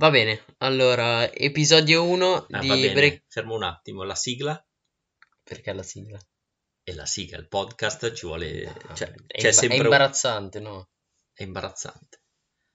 Va 0.00 0.08
bene, 0.08 0.42
allora, 0.58 1.30
episodio 1.30 2.04
1 2.06 2.46
Ah, 2.52 2.58
di 2.60 2.68
va 2.68 2.74
bene, 2.74 2.92
Break... 2.94 3.22
fermo 3.28 3.54
un 3.54 3.64
attimo, 3.64 4.02
la 4.02 4.14
sigla 4.14 4.58
Perché 5.42 5.74
la 5.74 5.82
sigla? 5.82 6.18
e 6.82 6.94
la 6.94 7.04
sigla, 7.04 7.36
il 7.36 7.46
podcast 7.48 8.10
ci 8.14 8.24
vuole... 8.24 8.62
Cioè, 8.94 9.08
è, 9.26 9.38
c'è 9.38 9.48
imba- 9.48 9.52
sempre 9.52 9.76
è 9.76 9.80
un- 9.80 9.84
imbarazzante, 9.84 10.58
no? 10.60 10.88
È 11.34 11.42
imbarazzante. 11.42 12.22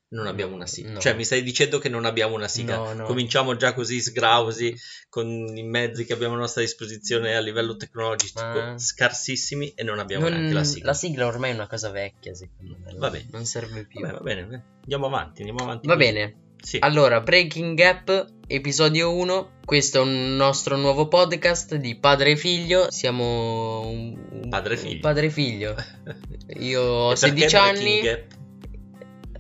Non 0.10 0.28
abbiamo 0.28 0.54
una 0.54 0.68
sigla. 0.68 0.92
No. 0.92 1.00
Cioè, 1.00 1.16
mi 1.16 1.26
stai 1.26 1.42
dicendo 1.42 1.80
che 1.80 1.90
non 1.90 2.06
abbiamo 2.06 2.36
una 2.36 2.48
sigla. 2.48 2.76
No, 2.76 2.94
no. 2.94 3.06
Cominciamo 3.06 3.56
già 3.58 3.74
così 3.74 4.00
sgrausi 4.00 4.74
con 5.10 5.28
i 5.58 5.64
mezzi 5.64 6.06
che 6.06 6.14
abbiamo 6.14 6.36
a 6.36 6.38
nostra 6.38 6.62
disposizione 6.62 7.36
a 7.36 7.40
livello 7.40 7.76
tecnologico 7.76 8.40
Ma- 8.40 8.78
scarsissimi 8.78 9.74
e 9.74 9.82
non 9.84 9.98
abbiamo 9.98 10.30
Non- 10.30 10.38
neanche 10.38 10.54
la 10.54 10.64
sigla. 10.64 10.86
la 10.86 10.94
sigla 10.94 11.26
ormai 11.26 11.52
è 11.52 11.54
una 11.56 11.68
cosa 11.68 11.90
vecchia, 11.90 12.36
secondo 12.36 12.78
me. 12.78 12.94
Va 12.94 13.10
bene. 13.10 13.28
Non 13.32 13.46
serve 13.46 13.86
più. 13.88 14.02
Vabbè, 14.02 14.14
va 14.14 14.20
bene, 14.20 14.42
va 14.44 14.48
bene. 14.48 14.66
andiamo 14.84 15.06
avanti, 15.08 15.42
andiamo 15.42 15.64
avanti. 15.64 15.88
Va 15.88 15.96
bene, 15.96 16.44
Sì. 16.66 16.78
allora, 16.82 17.22
Breaking 17.22 17.76
Gap, 17.78 18.26
episodio 18.48 19.14
1. 19.14 19.60
Questo 19.64 20.00
è 20.00 20.02
un 20.02 20.36
nostro 20.36 20.78
nuovo 20.78 21.08
podcast 21.08 21.76
di 21.76 21.96
padre 21.96 22.32
e 22.32 22.36
figlio. 22.38 22.90
Siamo 22.90 23.88
un, 23.88 24.48
Padre 24.50 24.74
e 24.74 24.78
figlio. 24.78 25.00
padre 25.00 25.26
e 25.28 25.30
figlio. 25.30 25.76
Io 26.58 26.82
ho 26.82 27.12
E 27.12 27.18
perché 27.20 27.48
16 27.50 27.56
anni. 27.56 28.02
Gap? 28.02 28.24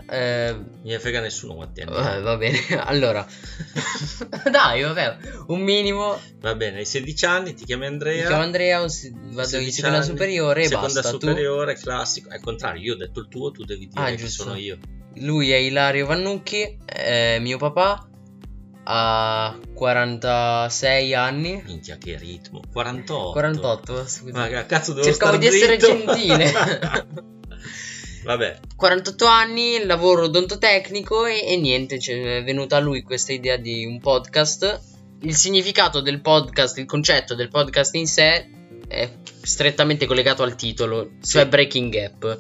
eh, 0.07 0.55
ne 0.83 0.99
frega 0.99 1.19
nessuno 1.19 1.55
quanti 1.55 1.81
anni. 1.81 1.95
eh, 1.95 2.21
va 2.21 2.37
bene, 2.37 2.59
allora. 2.85 3.25
Dai, 4.51 4.81
vabbè, 4.83 5.17
un 5.47 5.61
minimo. 5.61 6.19
Va 6.41 6.53
bene, 6.53 6.77
hai 6.77 6.85
16 6.85 7.25
anni, 7.25 7.53
ti 7.55 7.65
chiami 7.65 7.81
Mi 7.81 7.87
Andrea. 7.87 8.27
chiamo 8.27 8.43
Andrea, 8.43 8.77
vado 8.79 8.85
in 8.85 8.91
16 9.45 9.71
seconda 9.71 9.97
anni, 9.97 10.05
superiore 10.05 10.61
e 10.61 10.67
seconda 10.67 11.01
basta. 11.01 11.09
Tu- 11.09 11.19
superiore, 11.27 11.73
classico. 11.75 12.29
Al 12.29 12.39
contrario, 12.41 12.81
io 12.83 12.93
ho 12.93 12.97
detto 12.97 13.19
il 13.21 13.27
tuo, 13.29 13.49
tu 13.49 13.63
devi 13.63 13.87
dire 13.87 13.99
Ah, 13.99 14.09
che 14.11 14.15
giusto. 14.17 14.43
sono 14.43 14.55
io. 14.55 14.77
Lui 15.15 15.51
è 15.51 15.57
Ilario 15.57 16.05
Vannucchi, 16.05 16.77
è 16.85 17.39
mio 17.39 17.57
papà, 17.57 18.07
ha 18.83 19.57
46 19.73 21.13
anni. 21.13 21.61
Minchia, 21.65 21.97
che 21.97 22.17
ritmo. 22.17 22.61
48. 22.71 23.31
48, 23.31 24.07
scusa. 24.07 24.37
Ma 24.37 24.47
che 24.47 24.65
cazzo 24.65 24.93
devo 24.93 25.05
Cercavo 25.05 25.37
di 25.37 25.47
essere 25.47 25.77
gentile. 25.77 26.51
Vabbè, 28.25 28.59
48 28.75 29.25
anni, 29.25 29.85
lavoro 29.85 30.23
odontotecnico 30.23 31.25
e, 31.25 31.45
e 31.45 31.57
niente, 31.57 31.99
cioè, 31.99 32.37
è 32.37 32.43
venuta 32.43 32.77
a 32.77 32.79
lui 32.79 33.03
questa 33.03 33.33
idea 33.33 33.55
di 33.57 33.85
un 33.85 33.99
podcast. 33.99 34.93
Il 35.21 35.35
significato 35.35 36.01
del 36.01 36.21
podcast, 36.21 36.77
il 36.79 36.85
concetto 36.85 37.35
del 37.35 37.49
podcast 37.49 37.93
in 37.95 38.07
sé 38.07 38.49
è 38.87 39.09
strettamente 39.41 40.05
collegato 40.07 40.43
al 40.43 40.55
titolo, 40.55 41.11
cioè 41.23 41.43
Sì. 41.43 41.47
Breaking 41.49 41.91
Gap. 41.91 42.39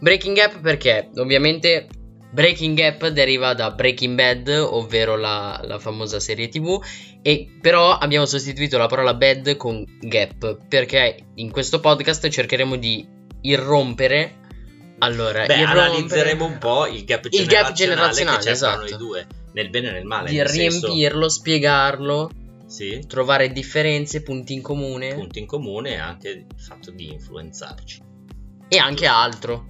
Breaking 0.00 0.36
Gap 0.36 0.60
perché 0.60 1.10
ovviamente 1.16 1.88
Breaking 2.32 2.74
Gap 2.76 3.08
deriva 3.08 3.52
da 3.52 3.70
Breaking 3.72 4.16
Bad, 4.16 4.48
ovvero 4.48 5.16
la, 5.16 5.60
la 5.64 5.78
famosa 5.78 6.18
serie 6.18 6.48
TV, 6.48 6.82
e 7.20 7.58
però 7.60 7.96
abbiamo 7.98 8.24
sostituito 8.24 8.78
la 8.78 8.86
parola 8.86 9.12
bad 9.12 9.56
con 9.56 9.84
gap 10.00 10.66
perché 10.66 11.26
in 11.34 11.50
questo 11.50 11.78
podcast 11.78 12.26
cercheremo 12.26 12.76
di 12.76 13.06
irrompere. 13.42 14.40
Allora, 15.00 15.44
beh, 15.44 15.56
irrompere- 15.56 15.80
analizzeremo 15.80 16.44
un 16.44 16.58
po' 16.58 16.86
il 16.86 17.04
gap 17.04 17.26
Il 17.30 17.46
gap 17.46 17.72
generazionale, 17.72 18.40
generazionale, 18.40 18.44
che 18.44 18.50
esatto. 18.50 18.78
noi 18.78 18.96
due, 18.96 19.26
nel 19.52 19.68
bene 19.68 19.88
e 19.88 19.92
nel 19.92 20.04
male. 20.04 20.30
di 20.30 20.36
nel 20.36 20.48
senso- 20.48 20.86
riempirlo, 20.86 21.28
spiegarlo, 21.28 22.30
sì, 22.66 23.04
trovare 23.06 23.52
differenze, 23.52 24.22
punti 24.22 24.54
in 24.54 24.62
comune 24.62 25.12
punti 25.12 25.38
in 25.38 25.46
comune 25.46 25.90
e 25.90 25.98
anche 25.98 26.28
il 26.30 26.46
fatto 26.56 26.90
di 26.90 27.12
influenzarci 27.12 28.00
e 28.68 28.78
anche 28.78 29.06
altro. 29.06 29.66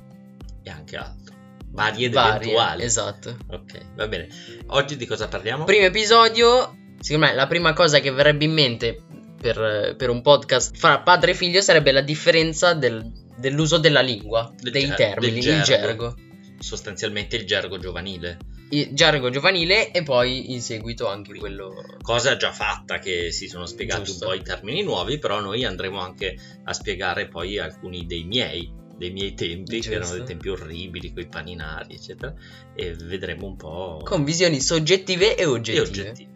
e 0.62 0.70
anche 0.70 0.96
altro. 0.96 1.31
Varie 1.73 2.06
ed 2.06 2.12
Varie, 2.12 2.34
eventuali. 2.42 2.83
esatto. 2.83 3.37
Ok, 3.51 3.95
va 3.97 4.06
bene. 4.09 4.28
Oggi 4.69 4.97
di 4.97 5.06
cosa 5.06 5.28
parliamo? 5.28 5.65
Primo 5.65 5.87
episodio, 5.87 6.77
secondo 7.01 7.27
me 7.27 7.34
la 7.34 7.47
prima 7.47 7.73
cosa 7.73 7.98
che 8.01 8.11
verrebbe 8.11 8.45
in 8.45 8.53
mente 8.53 9.03
per, 9.41 9.95
per 9.97 10.11
un 10.11 10.20
podcast 10.23 10.77
fra 10.77 11.01
padre 11.01 11.33
e 11.33 11.34
figlio 11.34 11.61
sarebbe 11.61 11.91
la 11.92 12.02
differenza 12.02 12.74
del- 12.74 13.11
dell'uso 13.36 13.79
della 13.79 14.01
lingua, 14.02 14.52
Del 14.57 14.73
dei 14.73 14.85
ger- 14.86 14.96
termini, 14.96 15.41
del 15.41 15.57
il 15.57 15.63
gergo. 15.63 15.86
gergo. 15.86 16.14
Sostanzialmente 16.58 17.36
il 17.36 17.45
gergo 17.46 17.79
giovanile. 17.79 18.39
Il 18.70 18.91
gergo 18.92 19.29
giovanile 19.30 19.91
e 19.91 20.02
poi 20.02 20.52
in 20.52 20.63
seguito 20.63 21.08
anche 21.08 21.35
quello... 21.35 21.75
Cosa 22.01 22.36
già 22.36 22.52
fatta 22.52 22.98
che 23.01 23.33
si 23.33 23.48
sono 23.48 23.67
spiegati 23.67 24.05
Giusto. 24.05 24.27
un 24.27 24.30
po' 24.30 24.36
i 24.39 24.42
termini 24.45 24.83
nuovi, 24.83 25.19
però 25.19 25.41
noi 25.41 25.64
andremo 25.64 26.01
anche 26.01 26.36
a 26.64 26.73
spiegare 26.73 27.29
poi 27.29 27.58
alcuni 27.58 28.07
dei 28.07 28.23
miei 28.25 28.73
dei 29.02 29.11
miei 29.11 29.35
tempi, 29.35 29.80
che 29.80 29.89
erano 29.89 30.05
Giusto. 30.05 30.17
dei 30.18 30.27
tempi 30.27 30.48
orribili, 30.48 31.13
con 31.13 31.23
i 31.23 31.27
paninari, 31.27 31.95
eccetera, 31.95 32.33
e 32.73 32.95
vedremo 32.95 33.46
un 33.48 33.57
po' 33.57 34.01
Con 34.05 34.23
visioni 34.23 34.61
soggettive 34.61 35.35
e 35.35 35.42
e 35.42 35.46
oggettive. 35.46 36.29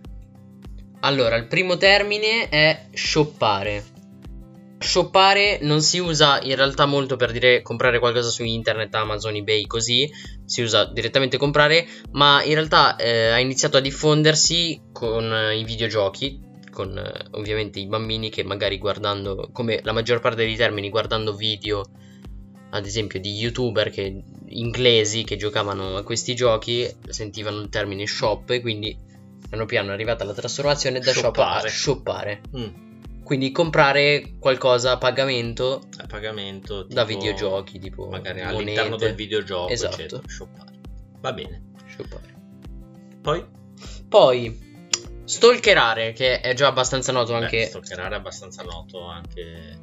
Allora, 1.00 1.36
il 1.36 1.46
primo 1.46 1.76
termine 1.76 2.48
è 2.48 2.88
shoppare. 2.92 3.84
Shoppare 4.78 5.60
non 5.62 5.80
si 5.80 5.98
usa 5.98 6.40
in 6.42 6.56
realtà 6.56 6.86
molto 6.86 7.14
per 7.14 7.30
dire 7.30 7.62
comprare 7.62 8.00
qualcosa 8.00 8.30
su 8.30 8.42
internet, 8.42 8.92
Amazon, 8.96 9.36
eBay, 9.36 9.66
così. 9.66 10.10
Si 10.44 10.60
usa 10.60 10.86
direttamente 10.86 11.36
comprare, 11.36 11.86
ma 12.12 12.42
in 12.42 12.54
realtà 12.54 12.96
eh, 12.96 13.28
ha 13.28 13.38
iniziato 13.38 13.76
a 13.76 13.80
diffondersi 13.80 14.80
con 14.92 15.32
eh, 15.32 15.56
i 15.56 15.62
videogiochi, 15.62 16.40
con 16.72 16.98
eh, 16.98 17.26
ovviamente 17.36 17.78
i 17.78 17.86
bambini 17.86 18.28
che 18.28 18.42
magari 18.42 18.76
guardando, 18.78 19.50
come 19.52 19.78
la 19.84 19.92
maggior 19.92 20.18
parte 20.18 20.44
dei 20.44 20.56
termini, 20.56 20.90
guardando 20.90 21.32
video, 21.32 21.84
ad 22.70 22.84
esempio 22.86 23.20
di 23.20 23.32
youtuber 23.34 23.90
che, 23.90 24.22
inglesi 24.48 25.24
che 25.24 25.36
giocavano 25.36 25.96
a 25.96 26.02
questi 26.02 26.34
giochi, 26.34 26.88
sentivano 27.08 27.60
il 27.60 27.68
termine 27.68 28.06
shop 28.06 28.50
e 28.50 28.60
quindi 28.60 28.96
piano 29.48 29.64
piano 29.66 29.90
è 29.90 29.92
arrivata 29.94 30.24
la 30.24 30.32
trasformazione 30.34 30.98
da 31.00 31.12
shop 31.12 31.36
a 31.38 31.58
Shoppare. 31.60 31.68
shoppare. 31.68 32.40
Mm, 32.56 33.22
Quindi 33.22 33.50
comprare 33.52 34.34
qualcosa 34.38 34.92
a 34.92 34.98
pagamento 34.98 35.82
a 35.98 36.06
pagamento 36.06 36.82
da 36.84 37.04
tipo, 37.04 37.18
videogiochi, 37.18 37.78
tipo 37.78 38.08
magari 38.08 38.40
monete. 38.42 38.56
all'interno 38.56 38.96
del 38.96 39.14
videogioco, 39.14 39.72
Esatto. 39.72 39.94
eccetera, 39.94 40.22
shoppare. 40.26 40.70
Va 41.20 41.32
bene. 41.32 41.62
Shoppare. 41.86 42.34
Poi 43.22 43.44
Poi 44.08 44.64
stalkerare, 45.24 46.12
che 46.12 46.40
è 46.40 46.54
già 46.54 46.68
abbastanza 46.68 47.10
noto 47.12 47.32
Beh, 47.32 47.38
anche 47.38 47.64
stalkerare 47.66 48.14
è 48.14 48.18
abbastanza 48.18 48.62
noto 48.62 49.04
anche 49.06 49.78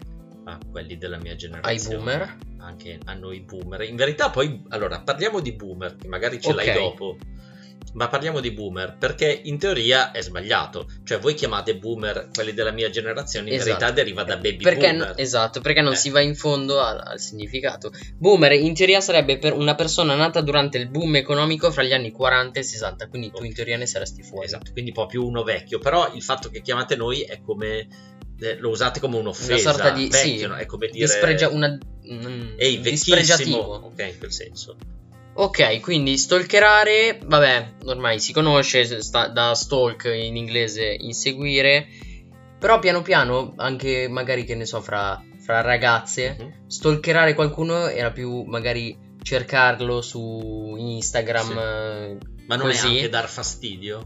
a 0.46 0.58
quelli 0.72 0.98
della 0.98 1.18
mia 1.18 1.32
ai 1.32 1.38
generazione. 1.38 1.96
boomer. 1.98 2.38
Anche 2.60 3.00
a 3.04 3.14
noi 3.14 3.42
boomer. 3.42 3.82
In 3.82 3.96
verità 3.96 4.30
poi, 4.30 4.64
allora, 4.70 5.02
parliamo 5.02 5.40
di 5.40 5.52
boomer, 5.54 5.96
che 5.96 6.08
magari 6.08 6.40
ce 6.40 6.52
Ok. 6.52 6.56
l'hai 6.56 6.74
dopo. 6.74 7.18
Ma 7.94 8.08
parliamo 8.08 8.40
di 8.40 8.52
boomer 8.52 8.96
perché 8.98 9.42
in 9.44 9.60
teoria 9.60 10.12
è 10.12 10.22
sbagliato. 10.22 10.88
Cioè, 11.04 11.20
voi 11.20 11.36
chiamate 11.36 11.76
boomer 11.78 12.30
quelli 12.34 12.54
della 12.54 12.72
mia 12.72 12.90
generazione, 12.90 13.50
in 13.50 13.54
Esatto. 13.56 13.70
verità 13.70 13.92
deriva 13.92 14.24
da 14.24 14.38
baby 14.38 14.64
Perché, 14.64 14.90
boomer. 14.92 15.14
esatto, 15.18 15.62
perché 15.62 15.82
non 15.82 15.94
Eh. 15.94 15.96
si 15.98 16.10
va 16.10 16.20
in 16.20 16.34
fondo 16.36 16.80
al, 16.82 17.00
al 17.06 17.20
significato. 17.20 17.92
Boomer 18.18 18.52
in 18.54 18.74
teoria 18.74 19.00
sarebbe 19.00 19.38
per 19.38 19.54
una 19.54 19.76
persona 19.76 20.16
nata 20.16 20.42
durante 20.42 20.78
il 20.80 20.90
boom 20.90 21.16
economico 21.18 21.72
fra 21.72 21.84
gli 21.84 21.94
anni 21.94 22.12
40 22.12 22.60
e 22.60 22.64
60, 22.64 23.08
quindi 23.10 23.30
tu 23.30 23.38
Ok. 23.38 23.46
in 23.46 23.54
teoria 23.54 23.78
ne 23.78 23.86
saresti 23.86 24.24
fuori. 24.24 24.46
Esatto, 24.48 24.72
quindi 24.72 24.92
proprio 24.92 25.24
uno 25.26 25.44
vecchio. 25.44 25.78
Però 25.78 26.12
il 26.16 26.24
fatto 26.24 26.50
che 26.50 26.62
chiamate 26.62 26.96
noi 26.96 27.22
è 27.22 27.42
come. 27.42 27.88
eh, 28.40 28.58
lo 28.58 28.70
usate 28.70 29.00
come 29.00 29.18
un'offesa. 29.18 29.54
Una 29.70 29.80
sorta 29.80 29.90
di 29.92 30.08
vecchio, 30.10 30.38
sì, 30.40 30.46
no? 30.48 30.56
È 30.56 30.66
come 30.66 30.88
dire. 30.88 31.06
dispregia- 31.06 31.50
una, 31.50 31.78
un 32.06 32.56
Ehi, 32.58 32.78
vecchissimo. 32.78 33.60
Ok, 33.60 34.00
in 34.12 34.18
quel 34.18 34.32
senso. 34.34 34.76
Ok, 35.36 35.80
quindi 35.80 36.18
stalkerare, 36.18 37.20
vabbè, 37.26 37.74
ormai 37.86 38.20
si 38.20 38.34
conosce 38.34 39.02
sta- 39.02 39.28
da 39.30 39.56
stalk 39.56 40.04
in 40.06 40.36
inglese 40.36 40.96
inseguire, 41.00 41.88
però 42.60 42.78
piano 42.80 43.02
piano, 43.02 43.54
anche 43.58 44.08
magari 44.08 44.46
che 44.46 44.54
ne 44.56 44.66
so, 44.66 44.80
fra, 44.82 45.20
fra 45.44 45.62
ragazze, 45.62 46.36
Mhm. 46.40 46.54
stalkerare 46.68 47.34
qualcuno 47.34 47.88
era 47.88 48.12
più 48.12 48.44
magari 48.44 48.96
cercarlo 49.24 50.02
su 50.02 50.76
Instagram. 50.78 51.46
Sì. 51.46 51.52
eh, 51.58 52.18
Ma 52.46 52.56
non 52.58 52.68
Così? 52.68 52.88
è 52.88 52.90
anche 52.98 53.10
dar 53.10 53.28
fastidio? 53.30 53.98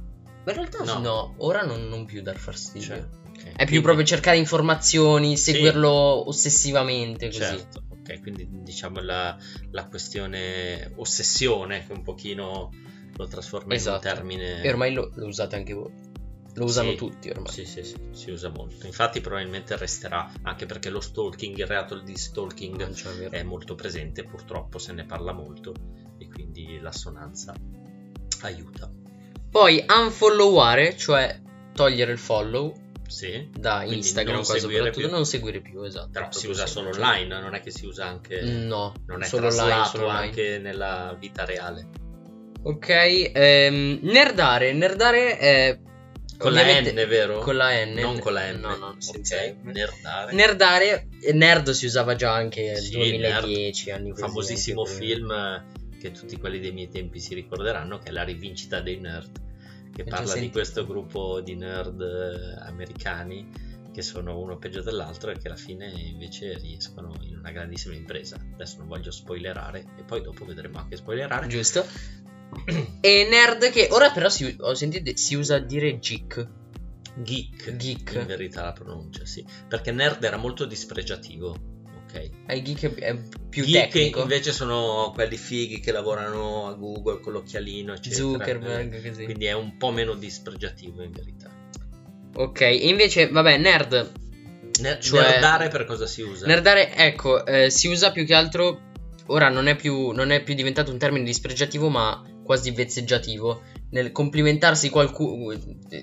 Ma 0.45 0.51
in 0.51 0.57
realtà 0.59 0.83
No. 0.83 0.99
no, 0.99 1.33
ora 1.39 1.63
non, 1.63 1.87
non 1.89 2.05
più 2.05 2.21
dar 2.21 2.37
fastidio. 2.37 2.87
Cioè, 2.87 2.97
ok. 2.99 3.43
È 3.43 3.55
più 3.55 3.65
Quindi- 3.65 3.81
proprio 3.81 4.05
cercare 4.05 4.37
informazioni, 4.37 5.35
seguirlo 5.35 5.89
ossessivamente 6.29 7.25
così. 7.27 7.39
Certo, 7.39 7.81
ok, 8.07 8.21
quindi 8.21 8.47
diciamo 8.49 9.01
la, 9.01 9.37
la 9.71 9.87
questione 9.87 10.91
ossessione 10.95 11.85
che 11.85 11.91
un 11.91 12.03
pochino 12.03 12.71
lo 13.15 13.27
trasforma 13.27 13.73
Esatto. 13.73 14.07
in 14.07 14.11
un 14.11 14.15
termine... 14.15 14.61
E 14.61 14.69
ormai 14.69 14.93
lo, 14.93 15.11
lo 15.15 15.25
usate 15.25 15.55
anche 15.55 15.73
voi. 15.73 15.91
Lo 16.53 16.65
usano 16.65 16.91
Sì, 16.91 16.95
tutti 16.95 17.29
ormai. 17.29 17.51
Sì, 17.51 17.65
sì, 17.65 17.83
sì, 17.83 17.95
si 18.11 18.31
usa 18.31 18.49
molto. 18.49 18.85
Infatti 18.87 19.21
probabilmente 19.21 19.77
resterà, 19.77 20.31
anche 20.43 20.65
perché 20.65 20.89
lo 20.89 21.01
stalking, 21.01 21.57
il 21.57 21.67
reato 21.67 21.99
di 21.99 22.15
stalking 22.15 22.89
vero. 23.17 23.31
è 23.31 23.43
molto 23.43 23.75
presente, 23.75 24.23
purtroppo 24.23 24.79
se 24.79 24.93
ne 24.93 25.05
parla 25.05 25.33
molto 25.33 25.73
e 26.17 26.27
quindi 26.27 26.79
l'assonanza 26.79 27.53
aiuta. 28.41 28.91
Poi 29.49 29.85
unfolloware, 29.87 30.97
cioè 30.97 31.39
togliere 31.73 32.11
il 32.11 32.17
follow 32.17 32.73
Sì, 33.07 33.49
da 33.57 33.77
Quindi 33.79 33.95
Instagram 33.97 34.43
qua 34.43 34.57
soprattutto, 34.57 34.99
più. 34.99 35.09
non 35.09 35.25
seguire 35.25 35.61
più, 35.61 35.81
esatto. 35.83 36.09
però 36.11 36.31
si 36.31 36.47
usa 36.47 36.65
solo 36.67 36.91
cioè- 36.91 37.01
online, 37.03 37.39
non 37.39 37.55
è 37.55 37.61
che 37.61 37.71
si 37.71 37.85
usa 37.85 38.05
anche... 38.05 38.41
No, 38.41 38.93
Non 39.05 39.23
è 39.23 39.25
solo 39.25 39.47
online, 39.47 39.85
solo 39.85 40.05
online. 40.07 40.25
anche 40.27 40.57
nella 40.59 41.15
vita 41.19 41.45
reale. 41.45 41.87
Ok, 42.63 43.31
ehm, 43.33 43.99
nerdare. 44.01 44.73
Nerdare 44.73 45.37
è. 45.37 45.79
Con 46.37 46.51
la 46.53 46.63
N, 46.63 46.93
vero? 47.07 47.39
Con 47.39 47.55
la 47.55 47.71
N. 47.85 47.93
Non 47.93 48.19
con 48.19 48.33
la 48.33 48.51
N. 48.51 48.59
No, 48.59 48.75
no, 48.75 48.95
senza 48.99 49.37
Ok, 49.37 49.55
N. 49.63 49.69
Nerdare. 49.71 50.33
Nerdare, 50.33 51.07
nerd 51.33 51.69
si 51.71 51.85
usava 51.85 52.15
già 52.15 52.33
anche 52.33 52.63
nel 52.63 52.77
Sì, 52.77 52.91
2010 52.97 53.91
anni 53.91 54.09
così, 54.09 54.21
famosissimo 54.21 54.85
film 54.85 55.31
eh, 55.31 55.97
che 55.99 56.11
tutti 56.11 56.37
quelli 56.37 56.59
dei 56.59 56.71
miei 56.73 56.89
tempi 56.89 57.19
si 57.19 57.33
ricorderanno, 57.33 57.97
che 57.99 58.09
è 58.09 58.11
La 58.11 58.23
rivincita 58.23 58.81
dei 58.81 58.99
nerd, 58.99 59.39
che 59.97 60.03
già 60.03 60.17
parla 60.17 60.35
di 60.35 60.51
questo 60.51 60.85
gruppo 60.85 61.41
di 61.41 61.55
nerd 61.55 62.01
eh, 62.01 62.67
americani 62.67 63.49
che 63.91 64.03
sono 64.03 64.39
uno 64.39 64.59
peggio 64.59 64.83
dell'altro 64.83 65.31
e 65.31 65.39
che 65.39 65.47
alla 65.47 65.57
fine 65.57 65.87
invece 65.87 66.55
riescono 66.59 67.15
in 67.21 67.37
una 67.37 67.49
grandissima 67.49 67.95
impresa. 67.95 68.37
Adesso 68.53 68.77
non 68.77 68.87
voglio 68.87 69.09
spoilerare 69.09 69.85
e 69.97 70.03
poi 70.03 70.21
dopo 70.21 70.45
vedremo 70.45 70.77
anche 70.77 70.97
spoilerare. 70.97 71.47
Giusto. 71.47 71.85
E 73.01 73.27
nerd 73.29 73.69
che 73.71 73.87
ora 73.91 74.11
però 74.11 74.29
si, 74.29 74.55
ho 74.59 74.73
sentito 74.73 75.11
si 75.15 75.35
usa 75.35 75.55
a 75.55 75.59
dire 75.59 75.97
geek. 75.97 76.47
Geek, 77.15 77.75
Geek. 77.75 78.13
in 78.13 78.25
verità 78.27 78.63
la 78.63 78.73
pronuncia, 78.73 79.25
sì, 79.25 79.43
perché 79.67 79.91
nerd 79.91 80.23
era 80.23 80.37
molto 80.37 80.65
dispregiativo, 80.65 81.55
ok? 82.09 82.29
Eh, 82.47 82.61
geek 82.61 82.95
è, 82.95 83.15
più 83.49 83.63
Geek 83.65 83.91
tecnico. 83.91 84.21
invece 84.21 84.51
sono 84.51 85.11
quelli 85.13 85.37
fighi 85.37 85.79
che 85.79 85.91
lavorano 85.91 86.67
a 86.67 86.73
Google 86.73 87.19
con 87.19 87.33
l'occhialino, 87.33 87.93
eccetera. 87.93 88.21
Zuckerberg, 88.21 89.07
così. 89.07 89.23
Quindi 89.25 89.45
è 89.45 89.53
un 89.53 89.77
po' 89.77 89.91
meno 89.91 90.13
dispregiativo 90.13 91.01
in 91.03 91.11
verità. 91.11 91.49
Ok, 92.35 92.61
e 92.61 92.87
invece, 92.87 93.27
vabbè, 93.29 93.57
nerd. 93.57 94.11
Ne- 94.79 94.99
Cioè- 95.01 95.21
Nerdare 95.31 95.69
per 95.69 95.85
cosa 95.85 96.05
si 96.05 96.21
usa? 96.21 96.45
Nerdare, 96.45 96.93
ecco, 96.95 97.45
eh, 97.45 97.69
si 97.71 97.87
usa 97.87 98.11
più 98.11 98.25
che 98.25 98.33
altro. 98.35 98.81
Ora 99.27 99.49
non 99.49 99.67
è 99.67 99.75
più, 99.75 100.11
non 100.11 100.29
è 100.31 100.41
più 100.43 100.53
diventato 100.53 100.91
un 100.91 100.97
termine 100.97 101.25
dispregiativo, 101.25 101.89
ma 101.89 102.21
quasi 102.47 102.71
vezzeggiativo. 102.71 103.61
Nel 103.91 104.11
complimentarsi 104.11 104.89
qualcuno. 104.89 105.55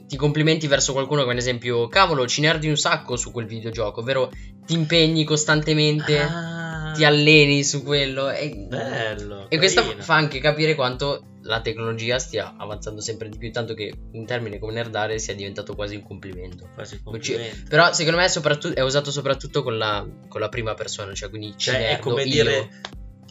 Ti 0.06 0.16
complimenti 0.16 0.66
verso 0.68 0.92
qualcuno, 0.92 1.22
come 1.22 1.32
ad 1.32 1.38
esempio, 1.38 1.88
cavolo, 1.88 2.26
ci 2.28 2.40
nerdi 2.40 2.68
un 2.68 2.76
sacco 2.76 3.16
su 3.16 3.32
quel 3.32 3.46
videogioco, 3.46 4.00
ovvero 4.00 4.30
ti 4.64 4.72
impegni 4.74 5.24
costantemente, 5.24 6.18
Ah, 6.20 6.92
ti 6.94 7.04
alleni 7.04 7.62
su 7.64 7.82
quello. 7.82 8.30
E, 8.30 8.54
bello. 8.68 9.50
e 9.50 9.58
questo 9.58 9.82
fa 9.98 10.14
anche 10.14 10.38
capire 10.38 10.74
quanto 10.74 11.32
la 11.42 11.60
tecnologia 11.60 12.18
stia 12.18 12.54
avanzando 12.56 13.02
sempre 13.02 13.28
di 13.28 13.36
più, 13.36 13.50
tanto 13.52 13.74
che 13.74 13.92
un 14.12 14.24
termine 14.24 14.58
come 14.58 14.72
nerdare 14.72 15.18
sia 15.18 15.34
diventato 15.34 15.74
quasi 15.74 15.96
un 15.96 16.02
complimento. 16.04 16.70
Quasi 16.72 16.94
un 17.04 17.20
Ci- 17.20 17.32
complimento. 17.34 17.68
Però 17.68 17.92
secondo 17.92 18.18
me 18.18 18.24
è, 18.24 18.28
soprattutto- 18.28 18.74
è 18.74 18.82
usato 18.82 19.10
soprattutto 19.10 19.62
con 19.62 19.76
la, 19.76 20.06
con 20.28 20.40
la 20.40 20.48
prima 20.48 20.72
persona, 20.72 21.12
cioè 21.12 21.28
quindi 21.28 21.48
ci 21.58 21.68
Cioè, 21.70 21.74
è 21.76 21.80
nerdo 21.90 22.02
come 22.08 22.22
io. 22.22 22.30
dire. 22.44 22.70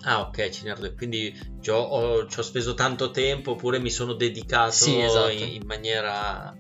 Ah, 0.04 0.22
ok, 0.22 0.50
ci 0.50 0.64
nerdo. 0.66 0.94
Quindi 0.96 1.34
ci 1.62 1.70
ho, 1.70 1.78
ho- 1.80 2.28
ci 2.28 2.40
ho 2.40 2.42
speso 2.44 2.74
tanto 2.74 3.12
tempo, 3.12 3.52
oppure 3.52 3.80
mi 3.80 3.90
sono 3.90 4.14
dedicato 4.14 4.72
Sì, 4.72 5.00
esatto. 5.00 5.32
in, 5.32 5.54
in 5.54 5.64
maniera. 5.66 6.56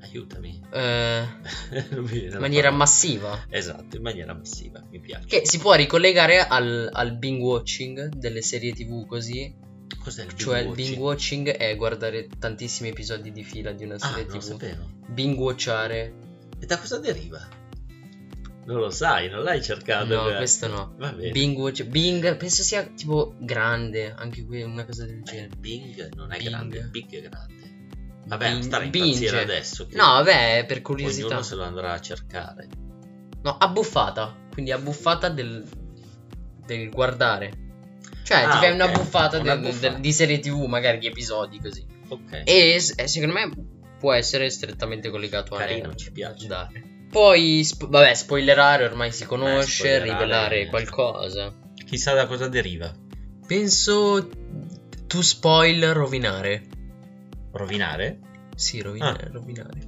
Aiutami. 0.00 0.60
eh, 0.70 1.24
in 1.90 2.36
maniera 2.38 2.70
massiva. 2.70 3.46
Esatto, 3.48 3.96
in 3.96 4.02
maniera 4.02 4.34
massiva, 4.34 4.84
mi 4.90 5.00
piace. 5.00 5.26
Che 5.26 5.42
si 5.46 5.58
può 5.58 5.72
ricollegare 5.74 6.46
al, 6.46 6.88
al 6.92 7.16
binge 7.16 7.42
watching 7.42 8.08
delle 8.14 8.42
serie 8.42 8.72
tv 8.72 9.06
così. 9.06 9.56
Cos'è 10.02 10.24
il 10.24 10.34
Cioè 10.36 10.58
il 10.60 10.66
binge 10.66 10.82
binge 10.90 11.00
watching 11.00 11.48
è 11.50 11.74
guardare 11.76 12.28
tantissimi 12.38 12.90
episodi 12.90 13.32
di 13.32 13.42
fila 13.42 13.72
di 13.72 13.84
una 13.84 13.94
Ah, 13.94 13.98
serie 14.08 14.24
non 14.24 14.32
lo 14.34 14.38
tv. 14.38 14.46
sapevo. 14.46 14.90
Binge 15.08 15.38
watchare. 15.40 16.14
E 16.60 16.66
da 16.66 16.78
cosa 16.78 16.98
deriva? 16.98 17.48
Non 18.66 18.78
lo 18.78 18.90
sai, 18.90 19.28
non 19.28 19.42
l'hai 19.42 19.62
cercato. 19.62 20.14
No, 20.14 20.28
eh. 20.30 20.36
questo 20.36 20.66
no. 20.68 20.94
Va 20.98 21.12
bene. 21.12 21.30
Bing 21.30 21.56
watch. 21.58 21.84
Bing, 21.84 22.36
penso 22.36 22.62
sia 22.62 22.82
tipo 22.84 23.34
grande, 23.38 24.12
anche 24.16 24.44
qui 24.46 24.62
una 24.62 24.84
cosa 24.84 25.04
del 25.04 25.18
Eh, 25.18 25.22
genere. 25.22 25.56
Bing 25.58 26.14
non 26.14 26.32
è 26.32 26.38
Bing. 26.38 26.48
grande, 26.50 26.80
Big 26.90 27.14
è 27.14 27.20
grande. 27.28 27.52
Vabbè, 28.26 28.50
Bing- 28.52 28.62
stare 28.62 28.84
impazzire 28.86 29.42
adesso. 29.42 29.86
che 29.86 29.96
No, 29.96 30.04
vabbè, 30.04 30.64
per 30.66 30.80
curiosità. 30.80 31.26
Ognuno 31.26 31.42
se 31.42 31.54
lo 31.56 31.62
andrà 31.64 31.92
a 31.92 32.00
cercare. 32.00 32.68
No, 33.42 33.56
abbuffata. 33.58 34.34
Quindi 34.50 34.72
abbuffata 34.72 35.28
del, 35.28 35.62
del 36.64 36.88
guardare. 36.88 37.52
Cioè, 38.22 38.38
Ah, 38.44 38.50
ti 38.52 38.56
fai 38.58 38.72
una 38.72 38.86
ok, 38.86 38.92
buffata, 38.92 39.38
una 39.38 39.54
del- 39.56 39.64
buffata. 39.70 39.88
del- 39.90 40.00
di 40.00 40.12
serie 40.12 40.38
TV, 40.38 40.64
magari 40.64 40.96
di 40.98 41.06
episodi 41.06 41.60
così. 41.60 41.84
Ok. 42.08 42.42
E 42.44 42.80
s- 42.80 42.94
eh, 42.96 43.06
secondo 43.08 43.34
me 43.34 43.50
può 43.98 44.12
essere 44.14 44.48
strettamente 44.48 45.10
collegato 45.10 45.54
a 45.54 45.58
Carino, 45.58 45.94
ci 45.94 46.10
piace. 46.10 46.46
dare. 46.46 46.82
Poi, 47.14 47.62
sp- 47.62 47.86
vabbè, 47.88 48.12
spoilerare 48.14 48.84
ormai 48.84 49.12
si 49.12 49.24
conosce, 49.24 49.72
spoilerare- 50.00 50.10
rivelare 50.10 50.66
qualcosa. 50.66 51.54
Chissà 51.86 52.12
da 52.12 52.26
cosa 52.26 52.48
deriva. 52.48 52.92
Penso 53.46 54.28
to 55.06 55.22
spoil 55.22 55.92
rovinare. 55.92 56.64
Rovinare? 57.52 58.18
Sì, 58.56 58.80
Ah. 58.80 58.82
rovinare, 58.84 59.30
rovinare. 59.32 59.80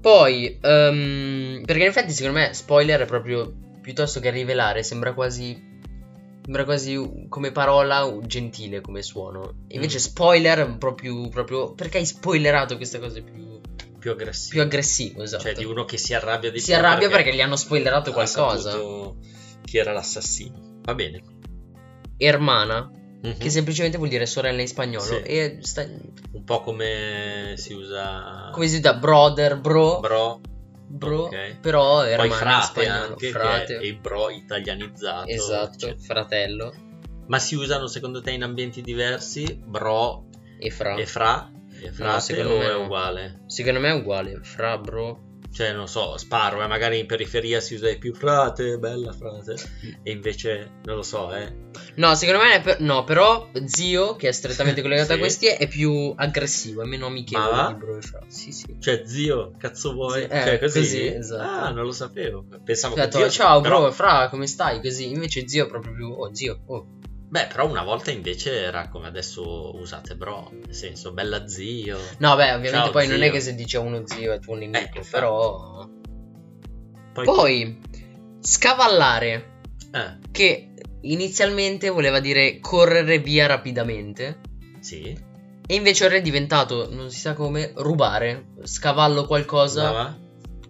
Poi, 0.00 0.58
ehm, 0.60 1.62
perché 1.64 1.82
in 1.82 1.88
effetti 1.88 2.12
secondo 2.12 2.38
me 2.40 2.52
spoiler 2.52 3.00
è 3.02 3.06
proprio 3.06 3.52
piuttosto 3.80 4.18
che 4.18 4.30
rivelare, 4.30 4.82
sembra 4.82 5.14
quasi 5.14 5.74
sembra 6.42 6.64
quasi 6.64 7.26
come 7.28 7.50
parola 7.52 8.08
gentile 8.26 8.80
come 8.80 9.02
suono. 9.02 9.64
Invece 9.68 9.96
Mm. 9.98 10.00
spoiler 10.00 10.78
più 10.94 11.28
proprio 11.28 11.74
perché 11.74 11.98
hai 11.98 12.06
spoilerato 12.06 12.76
queste 12.76 12.98
cose 13.00 13.22
più, 13.22 13.60
Più 14.14 14.20
aggressivo. 14.22 14.52
più 14.52 14.60
aggressivo, 14.62 15.22
esatto. 15.22 15.42
Cioè 15.44 15.54
di 15.54 15.64
uno 15.64 15.84
che 15.84 15.96
si 15.98 16.14
arrabbia 16.14 16.50
di 16.50 16.60
si 16.60 16.72
arrabbia 16.72 17.08
perché 17.08 17.34
gli 17.34 17.40
hanno 17.40 17.56
spoilerato 17.56 18.12
qualcosa. 18.12 18.78
chi 19.64 19.78
era 19.78 19.92
l'assassino. 19.92 20.80
Va 20.82 20.94
bene. 20.94 21.22
Hermana, 22.16 22.90
Mhm. 23.22 23.38
che 23.38 23.50
semplicemente 23.50 23.96
vuol 23.96 24.08
dire 24.08 24.26
sorella 24.26 24.60
in 24.60 24.68
spagnolo 24.68 25.02
Sì. 25.04 25.16
e 25.22 25.58
sta- 25.62 25.82
Un 26.32 26.44
po' 26.44 26.60
come 26.60 27.54
si 27.56 27.72
usa 27.72 28.50
come 28.52 28.68
si 28.68 28.80
dice 28.80 28.94
brother, 28.96 29.58
bro, 29.58 29.98
bro, 30.00 30.40
bro, 30.86 31.22
ok. 31.24 31.56
però 31.60 31.96
poi 32.02 32.10
hermana 32.12 32.26
in 32.32 32.38
frate 32.38 32.86
anche, 32.86 33.30
frate. 33.30 33.72
il 33.74 33.98
bro 33.98 34.30
italianizzato. 34.30 35.28
Esatto, 35.30 35.86
eccetera. 35.86 35.98
fratello 36.04 36.74
Ma 37.28 37.40
si 37.40 37.56
usano 37.56 37.88
secondo 37.88 38.20
te 38.22 38.30
in 38.30 38.44
ambienti 38.44 38.82
diversi? 38.82 39.60
Bro 39.64 40.26
e 40.60 40.70
fra. 40.70 40.94
e 40.94 41.06
fra? 41.06 41.50
E 41.82 41.92
frate 41.92 42.20
secondo 42.20 42.56
me 42.58 42.66
è 42.66 42.72
no. 42.72 42.84
uguale? 42.84 43.42
Secondo 43.46 43.80
me 43.80 43.88
è 43.90 43.94
uguale, 43.94 44.40
fra 44.42 44.78
bro. 44.78 45.24
Cioè, 45.52 45.72
non 45.72 45.88
so, 45.88 46.18
sparo, 46.18 46.62
eh, 46.62 46.66
magari 46.66 46.98
in 46.98 47.06
periferia 47.06 47.60
si 47.60 47.74
usa 47.76 47.88
di 47.88 47.96
più 47.96 48.12
frate, 48.12 48.76
bella 48.78 49.12
frate. 49.12 49.54
E 50.02 50.10
invece, 50.10 50.80
non 50.84 50.96
lo 50.96 51.02
so, 51.02 51.32
eh. 51.32 51.50
No, 51.94 52.14
secondo 52.14 52.42
me 52.42 52.56
è 52.56 52.60
per- 52.60 52.80
no, 52.80 53.04
però 53.04 53.48
zio, 53.64 54.16
che 54.16 54.28
è 54.28 54.32
strettamente 54.32 54.82
collegato 54.82 55.12
a 55.12 55.14
Sì. 55.14 55.20
questi, 55.20 55.46
è 55.46 55.66
più 55.66 56.12
aggressivo, 56.14 56.82
è 56.82 56.84
meno 56.84 57.06
amichevole 57.06 57.50
Ma 57.52 57.68
di 57.68 57.74
bro 57.74 57.96
e 57.96 58.02
fra. 58.02 58.20
Sì, 58.28 58.52
sì. 58.52 58.76
Cioè, 58.78 59.02
zio, 59.06 59.52
cazzo 59.56 59.92
vuoi? 59.94 60.22
Sì, 60.22 60.26
eh, 60.28 60.42
cioè, 60.42 60.58
così? 60.58 60.78
così, 60.80 61.06
esatto. 61.06 61.42
Ah, 61.64 61.70
non 61.70 61.84
lo 61.86 61.92
sapevo. 61.92 62.44
Pensavo 62.62 62.92
Ho 62.94 62.96
che 63.06 63.10
zio... 63.12 63.30
ciao 63.30 63.60
però- 63.62 63.80
bro, 63.80 63.92
fra, 63.92 64.28
come 64.28 64.46
stai? 64.46 64.82
Così, 64.82 65.08
invece 65.10 65.48
zio 65.48 65.64
è 65.64 65.68
proprio 65.68 65.94
più, 65.94 66.10
oh 66.12 66.34
zio, 66.34 66.64
oh. 66.66 66.95
Beh, 67.36 67.48
però 67.48 67.68
una 67.68 67.82
volta 67.82 68.10
invece 68.10 68.62
era 68.62 68.88
come 68.88 69.08
adesso 69.08 69.76
usate 69.76 70.16
bro. 70.16 70.50
Nel 70.52 70.74
senso, 70.74 71.12
bella 71.12 71.46
zio. 71.46 71.98
No, 72.18 72.34
beh, 72.34 72.44
ovviamente 72.54 72.70
Ciao, 72.70 72.90
poi 72.90 73.06
non 73.08 73.18
è 73.20 73.24
zio. 73.24 73.32
che 73.32 73.40
se 73.40 73.54
dice 73.54 73.76
uno 73.76 74.06
zio 74.06 74.32
è 74.32 74.38
tuo 74.38 74.54
nemico, 74.54 74.78
Ecco, 74.78 74.96
infatti. 74.96 75.10
però... 75.14 75.86
Poi... 77.12 77.24
Poi, 77.26 77.80
scavallare, 78.40 79.60
Eh, 79.92 80.18
che 80.30 80.72
inizialmente 81.02 81.90
voleva 81.90 82.20
dire 82.20 82.58
correre 82.60 83.18
via 83.18 83.46
rapidamente. 83.46 84.40
sì. 84.80 85.34
E 85.68 85.74
invece 85.74 86.04
ora 86.04 86.14
è 86.14 86.22
diventato, 86.22 86.88
non 86.94 87.10
si 87.10 87.18
sa 87.18 87.34
come, 87.34 87.72
rubare. 87.74 88.50
Scavallo 88.62 89.26
qualcosa, 89.26 89.90
Brava. 89.90 90.18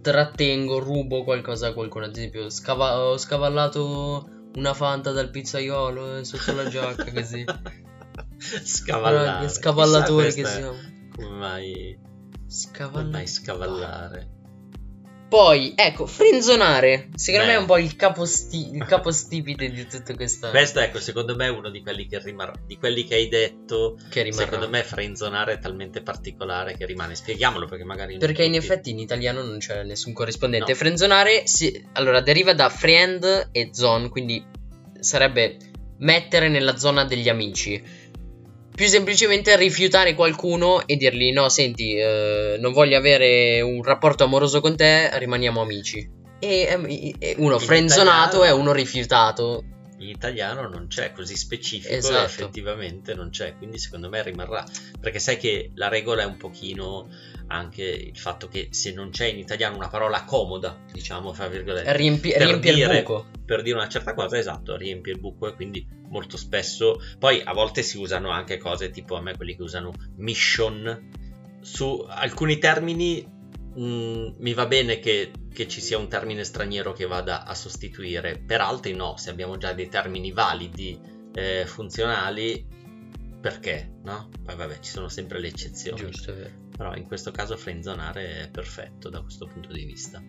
trattengo, 0.00 0.78
rubo 0.78 1.22
qualcosa 1.22 1.68
a 1.68 1.72
qualcuno. 1.74 2.06
Ad 2.06 2.16
esempio, 2.16 2.48
scava- 2.48 2.98
ho 2.98 3.18
scavallato 3.18 4.45
una 4.56 4.74
fanta 4.74 5.12
dal 5.12 5.30
pizzaiolo 5.30 6.18
eh, 6.18 6.24
sotto 6.24 6.52
la 6.54 6.68
giacca, 6.68 7.12
così. 7.12 7.44
Scavallare. 8.64 9.48
Scavallatori 9.48 10.32
Chissà 10.32 10.42
che 10.42 10.46
siamo. 10.48 10.76
Come 11.14 11.28
mai... 11.36 11.98
Come 11.98 12.44
Scavallare. 12.48 13.10
mai 13.10 13.26
scavallare? 13.26 14.35
Poi, 15.28 15.72
ecco, 15.74 16.06
frenzonare. 16.06 17.08
Secondo 17.16 17.46
Beh. 17.46 17.52
me 17.52 17.58
è 17.58 17.60
un 17.60 17.66
po' 17.66 17.78
il, 17.78 17.96
caposti- 17.96 18.70
il 18.74 18.84
capostipite 18.86 19.68
di 19.70 19.86
tutto 19.86 20.14
questo. 20.14 20.50
Questo, 20.50 20.78
ecco, 20.78 21.00
secondo 21.00 21.34
me 21.34 21.46
è 21.46 21.50
uno 21.50 21.68
di 21.68 21.82
quelli 21.82 22.06
che 22.06 22.20
rimarrà. 22.20 22.52
Di 22.64 22.76
quelli 22.78 23.04
che 23.04 23.16
hai 23.16 23.28
detto. 23.28 23.98
che 24.08 24.22
rimarrà. 24.22 24.44
Secondo 24.44 24.68
me, 24.68 24.84
frenzonare 24.84 25.54
è 25.54 25.58
talmente 25.58 26.00
particolare 26.02 26.76
che 26.76 26.86
rimane. 26.86 27.16
Spieghiamolo 27.16 27.66
perché 27.66 27.84
magari. 27.84 28.18
Perché 28.18 28.44
in 28.44 28.52
tutti- 28.52 28.64
effetti 28.64 28.90
in 28.90 29.00
italiano 29.00 29.42
non 29.42 29.58
c'è 29.58 29.82
nessun 29.82 30.12
corrispondente. 30.12 30.70
No. 30.70 30.76
Frenzonare 30.78 31.46
si- 31.46 31.84
allora 31.94 32.20
deriva 32.20 32.52
da 32.54 32.68
friend 32.68 33.48
e 33.50 33.70
zone, 33.72 34.08
quindi 34.08 34.44
sarebbe 35.00 35.56
mettere 35.98 36.48
nella 36.48 36.76
zona 36.76 37.04
degli 37.04 37.28
amici. 37.28 37.82
Più 38.76 38.86
semplicemente 38.88 39.56
rifiutare 39.56 40.14
qualcuno 40.14 40.86
e 40.86 40.96
dirgli 40.96 41.32
no, 41.32 41.48
senti, 41.48 41.96
eh, 41.96 42.56
non 42.60 42.72
voglio 42.72 42.98
avere 42.98 43.62
un 43.62 43.82
rapporto 43.82 44.24
amoroso 44.24 44.60
con 44.60 44.76
te, 44.76 45.08
rimaniamo 45.18 45.62
amici. 45.62 46.06
E, 46.38 46.66
ehm, 46.68 46.86
e 47.18 47.34
uno 47.38 47.58
frenzonato 47.58 48.44
è 48.44 48.52
uno 48.52 48.72
rifiutato. 48.72 49.64
In 49.98 50.08
italiano 50.08 50.68
non 50.68 50.86
c'è 50.88 51.12
così 51.12 51.36
specifico 51.36 51.94
Esatto. 51.94 52.24
effettivamente 52.24 53.14
non 53.14 53.30
c'è, 53.30 53.56
quindi 53.56 53.78
secondo 53.78 54.08
me 54.08 54.22
rimarrà, 54.22 54.64
perché 55.00 55.18
sai 55.18 55.36
che 55.38 55.70
la 55.74 55.88
regola 55.88 56.22
è 56.22 56.26
un 56.26 56.36
pochino 56.36 57.08
anche 57.48 57.82
il 57.84 58.18
fatto 58.18 58.48
che 58.48 58.68
se 58.72 58.92
non 58.92 59.10
c'è 59.10 59.26
in 59.26 59.38
italiano 59.38 59.76
una 59.76 59.88
parola 59.88 60.24
comoda, 60.24 60.76
diciamo, 60.92 61.32
fra 61.32 61.48
virgolette, 61.48 61.96
Riempi- 61.96 62.32
per 62.32 62.42
riempie 62.42 62.70
il 62.70 62.76
dire- 62.76 63.02
buco. 63.02 63.26
per 63.44 63.62
dire 63.62 63.76
una 63.76 63.88
certa 63.88 64.14
cosa, 64.14 64.36
esatto, 64.36 64.76
riempie 64.76 65.12
il 65.12 65.20
buco 65.20 65.46
e 65.48 65.54
quindi 65.54 65.86
molto 66.08 66.36
spesso, 66.36 66.98
poi 67.18 67.40
a 67.44 67.52
volte 67.52 67.82
si 67.82 67.98
usano 67.98 68.30
anche 68.30 68.58
cose 68.58 68.90
tipo 68.90 69.16
a 69.16 69.20
me 69.22 69.36
quelli 69.36 69.56
che 69.56 69.62
usano 69.62 69.92
mission, 70.16 71.24
su 71.60 72.04
alcuni 72.08 72.58
termini 72.58 73.34
mh, 73.76 74.34
mi 74.38 74.54
va 74.54 74.66
bene 74.66 74.98
che, 74.98 75.30
che 75.52 75.68
ci 75.68 75.80
sia 75.80 75.98
un 75.98 76.08
termine 76.08 76.44
straniero 76.44 76.92
che 76.92 77.06
vada 77.06 77.44
a 77.44 77.54
sostituire, 77.54 78.38
per 78.38 78.60
altri 78.60 78.94
no, 78.94 79.16
se 79.16 79.30
abbiamo 79.30 79.56
già 79.56 79.72
dei 79.72 79.88
termini 79.88 80.32
validi, 80.32 80.98
eh, 81.34 81.64
funzionali, 81.66 82.66
perché? 83.40 83.98
No? 84.02 84.30
Poi 84.42 84.56
vabbè, 84.56 84.78
ci 84.80 84.90
sono 84.90 85.08
sempre 85.08 85.38
le 85.38 85.48
eccezioni. 85.48 86.00
Giusto. 86.00 86.34
Però 86.76 86.94
in 86.94 87.04
questo 87.06 87.30
caso 87.30 87.56
friendzonare 87.56 88.42
è 88.42 88.50
perfetto 88.50 89.08
da 89.08 89.20
questo 89.20 89.46
punto 89.46 89.72
di 89.72 89.84
vista. 89.84 90.22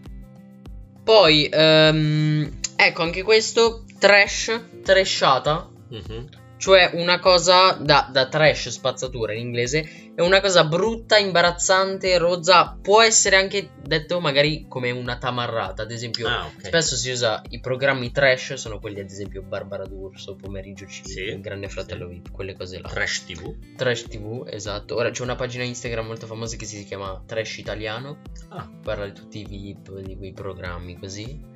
Poi, 1.03 1.49
ehm, 1.51 2.59
ecco 2.75 3.01
anche 3.01 3.23
questo, 3.23 3.85
trash, 3.97 4.61
trashata, 4.83 5.69
Mhm. 5.89 6.29
Cioè 6.57 6.91
una 6.93 7.19
cosa 7.19 7.73
da, 7.73 8.09
da 8.11 8.27
trash, 8.27 8.69
spazzatura 8.69 9.33
in 9.33 9.39
inglese, 9.39 10.11
è 10.15 10.21
una 10.21 10.41
cosa 10.41 10.63
brutta, 10.65 11.17
imbarazzante, 11.17 12.17
rozza, 12.17 12.77
può 12.81 13.01
essere 13.01 13.35
anche 13.35 13.69
detto 13.81 14.19
magari 14.19 14.65
come 14.67 14.91
una 14.91 15.17
tamarrata, 15.17 15.83
ad 15.83 15.91
esempio... 15.91 16.27
Ah, 16.27 16.45
ok. 16.45 16.65
Spesso 16.65 16.95
si 16.95 17.11
usa 17.11 17.41
i 17.49 17.59
programmi 17.59 18.11
trash, 18.11 18.55
sono 18.55 18.79
quelli 18.79 18.99
ad 18.99 19.09
esempio 19.09 19.43
Barbara 19.43 19.85
D'Urso, 19.85 20.35
Pomeriggio 20.35 20.85
C, 20.85 21.01
Sì, 21.03 21.39
Grande 21.39 21.69
Fratello 21.69 22.07
sì. 22.07 22.15
VIP, 22.15 22.31
quelle 22.31 22.55
cose 22.55 22.79
là. 22.79 22.89
Trash 22.89 23.25
TV. 23.25 23.55
Trash 23.75 24.03
TV, 24.03 24.47
esatto. 24.49 24.95
Ora 24.95 25.11
c'è 25.11 25.21
una 25.21 25.35
pagina 25.35 25.63
Instagram 25.63 26.07
molto 26.07 26.25
famosa 26.25 26.55
che 26.55 26.65
si 26.65 26.83
chiama 26.83 27.21
Trash 27.25 27.57
Italiano, 27.57 28.21
Ah, 28.49 28.67
parla 28.83 29.05
di 29.05 29.13
tutti 29.13 29.39
i 29.39 29.45
VIP, 29.45 29.99
di 29.99 30.17
quei 30.17 30.33
programmi 30.33 30.97
così. 30.97 31.55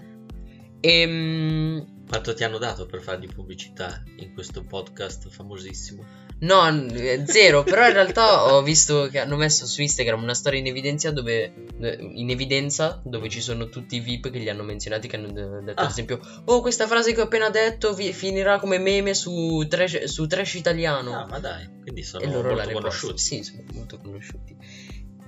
Ehm, 0.81 2.05
quanto 2.07 2.33
ti 2.33 2.43
hanno 2.43 2.57
dato 2.57 2.85
per 2.85 3.01
fargli 3.01 3.27
pubblicità 3.33 4.03
in 4.17 4.33
questo 4.33 4.63
podcast 4.63 5.29
famosissimo? 5.29 6.19
no, 6.41 6.67
n- 6.71 7.23
zero, 7.27 7.61
però 7.63 7.85
in 7.85 7.93
realtà 7.93 8.51
ho 8.55 8.63
visto 8.63 9.07
che 9.11 9.19
hanno 9.19 9.35
messo 9.35 9.67
su 9.67 9.81
Instagram 9.81 10.23
una 10.23 10.33
storia 10.33 10.59
in 10.59 10.65
evidenza 10.65 11.11
dove, 11.11 11.53
in 11.79 12.29
evidenza 12.31 12.99
dove 13.05 13.29
ci 13.29 13.39
sono 13.41 13.69
tutti 13.69 13.97
i 13.97 13.99
VIP 13.99 14.31
che 14.31 14.39
li 14.39 14.49
hanno 14.49 14.63
menzionati, 14.63 15.07
che 15.07 15.15
hanno 15.17 15.31
de- 15.31 15.61
detto 15.63 15.81
Ah. 15.81 15.85
ad 15.85 15.91
esempio, 15.91 16.19
oh 16.45 16.61
questa 16.61 16.87
frase 16.87 17.13
che 17.13 17.21
ho 17.21 17.25
appena 17.25 17.49
detto 17.51 17.93
vi- 17.93 18.11
finirà 18.11 18.57
come 18.59 18.79
meme 18.79 19.13
su 19.13 19.63
Trash, 19.69 20.05
su 20.05 20.25
trash 20.25 20.55
Italiano. 20.55 21.13
Ah, 21.15 21.27
ma 21.27 21.37
dai, 21.37 21.69
quindi 21.83 22.01
sono 22.01 22.25
molto 22.27 22.71
conosciuti. 22.71 23.17
Sì, 23.21 23.43
sono 23.43 23.61
molto 23.73 23.99
conosciuti. 23.99 24.57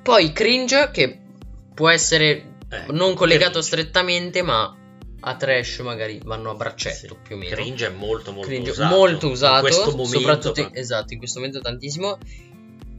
Poi 0.01 0.33
cringe, 0.33 0.89
che 0.91 1.19
può 1.75 1.89
essere 1.89 2.55
Eh, 2.69 2.85
non 2.91 3.13
collegato 3.13 3.59
cringe. 3.59 3.67
strettamente, 3.67 4.41
ma 4.41 4.75
a 5.25 5.35
trash 5.35 5.79
magari 5.79 6.19
vanno 6.23 6.49
a 6.51 6.55
braccetto 6.55 7.15
Sì. 7.15 7.17
più 7.23 7.35
o 7.35 7.39
meno. 7.39 7.55
Cringe 7.55 7.87
è 7.87 7.89
molto 7.89 8.31
molto 8.31 8.47
Cringe 8.47 8.71
usato. 8.71 8.95
molto 8.95 9.25
In 9.27 9.31
usato, 9.31 9.61
questo 9.61 9.91
momento, 9.91 10.17
soprattutto 10.19 10.61
ma- 10.61 10.69
esatto, 10.73 11.13
in 11.13 11.19
questo 11.19 11.39
momento 11.39 11.59
tantissimo. 11.61 12.17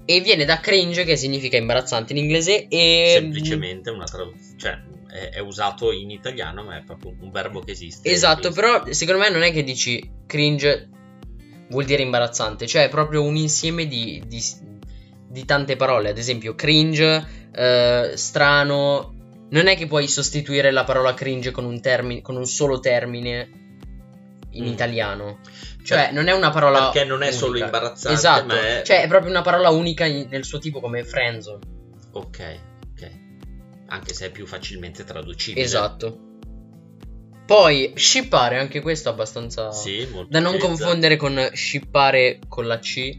E 0.07 0.21
viene 0.21 0.45
da 0.45 0.61
cringe, 0.61 1.05
che 1.05 1.17
significa 1.17 1.57
imbarazzante 1.57 2.13
in 2.13 2.19
inglese, 2.19 2.67
e 2.69 3.15
semplicemente 3.19 3.89
una 3.91 4.05
traduzione, 4.05 4.57
cioè 4.59 4.79
è, 5.09 5.31
è 5.37 5.39
usato 5.39 5.93
in 5.93 6.11
italiano, 6.11 6.63
ma 6.63 6.77
è 6.77 6.83
proprio 6.83 7.15
un 7.21 7.31
verbo 7.31 7.61
che 7.61 7.71
esiste. 7.71 8.11
Esatto, 8.11 8.51
però 8.53 8.85
secondo 8.91 9.23
me 9.23 9.31
non 9.31 9.43
è 9.43 9.51
che 9.51 9.63
dici 9.65 10.07
cringe 10.27 10.89
vuol 11.71 11.85
dire 11.87 12.03
imbarazzante, 12.03 12.67
cioè 12.67 12.85
è 12.85 12.89
proprio 12.91 13.23
un 13.23 13.37
insieme 13.37 13.87
di, 13.87 14.23
di- 14.27 14.43
di 15.27 15.45
tante 15.47 15.77
parole. 15.77 16.11
Ad 16.11 16.19
esempio, 16.19 16.55
cringe, 16.55 17.27
eh, 17.55 18.13
strano. 18.15 19.14
Non 19.55 19.69
è 19.69 19.77
che 19.77 19.87
puoi 19.87 20.09
sostituire 20.09 20.71
la 20.73 20.85
parola 20.85 21.15
cringe 21.15 21.51
con 21.53 21.65
un, 21.65 21.81
termine, 21.81 22.23
con 22.23 22.37
un 22.37 22.45
solo 22.47 22.81
termine 22.81 23.49
in 24.51 24.65
Mm. 24.65 24.67
italiano. 24.69 25.39
Cioè, 25.85 26.11
non 26.13 26.27
è 26.29 26.33
una 26.33 26.51
parola. 26.51 26.91
Perché 26.91 27.05
non 27.07 27.23
è 27.23 27.31
solo 27.31 27.51
unica. 27.53 27.65
imbarazzante, 27.67 28.17
Esatto, 28.17 28.55
è- 28.55 28.83
cioè 28.85 29.03
è 29.03 29.07
proprio 29.09 29.31
una 29.31 29.43
parola 29.43 29.69
unica 29.71 30.07
in- 30.07 30.27
nel 30.31 30.45
suo 30.45 30.59
tipo 30.59 30.81
come 30.81 31.05
friendzone. 31.05 31.59
Ok, 32.13 32.59
ok. 32.93 33.11
Anche 33.89 34.13
se 34.15 34.27
è 34.27 34.31
più 34.31 34.47
facilmente 34.47 35.05
traducibile. 35.05 35.65
Esatto. 35.65 36.19
Poi, 37.47 37.93
shippare, 37.95 38.59
anche 38.59 38.81
questo 38.81 39.11
abbastanza. 39.11 39.71
Sì, 39.71 40.09
molto 40.11 40.29
Da 40.31 40.41
non 40.41 40.57
confondere 40.59 41.17
con 41.17 41.51
shippare 41.53 42.39
con 42.49 42.67
la 42.67 42.79
C, 42.79 43.19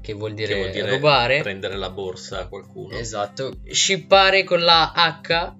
che 0.00 0.12
vuol 0.12 0.34
dire, 0.34 0.52
Che 0.54 0.58
vuol 0.60 0.70
dire 0.70 0.90
rubare. 0.90 1.40
prendere 1.42 1.76
la 1.76 1.90
borsa 1.90 2.40
a 2.40 2.46
qualcuno. 2.46 2.96
Esatto. 2.96 3.58
Shippare 3.68 4.44
con 4.44 4.60
la 4.62 4.92
H 4.94 5.54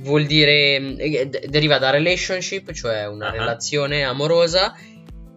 vuol 0.00 0.26
dire. 0.26 0.76
eh, 0.98 1.28
deriva 1.48 1.78
da 1.78 1.90
relationship, 1.90 2.72
cioè 2.72 3.06
una 3.06 3.28
Ah. 3.28 3.30
relazione 3.32 4.02
amorosa. 4.04 4.74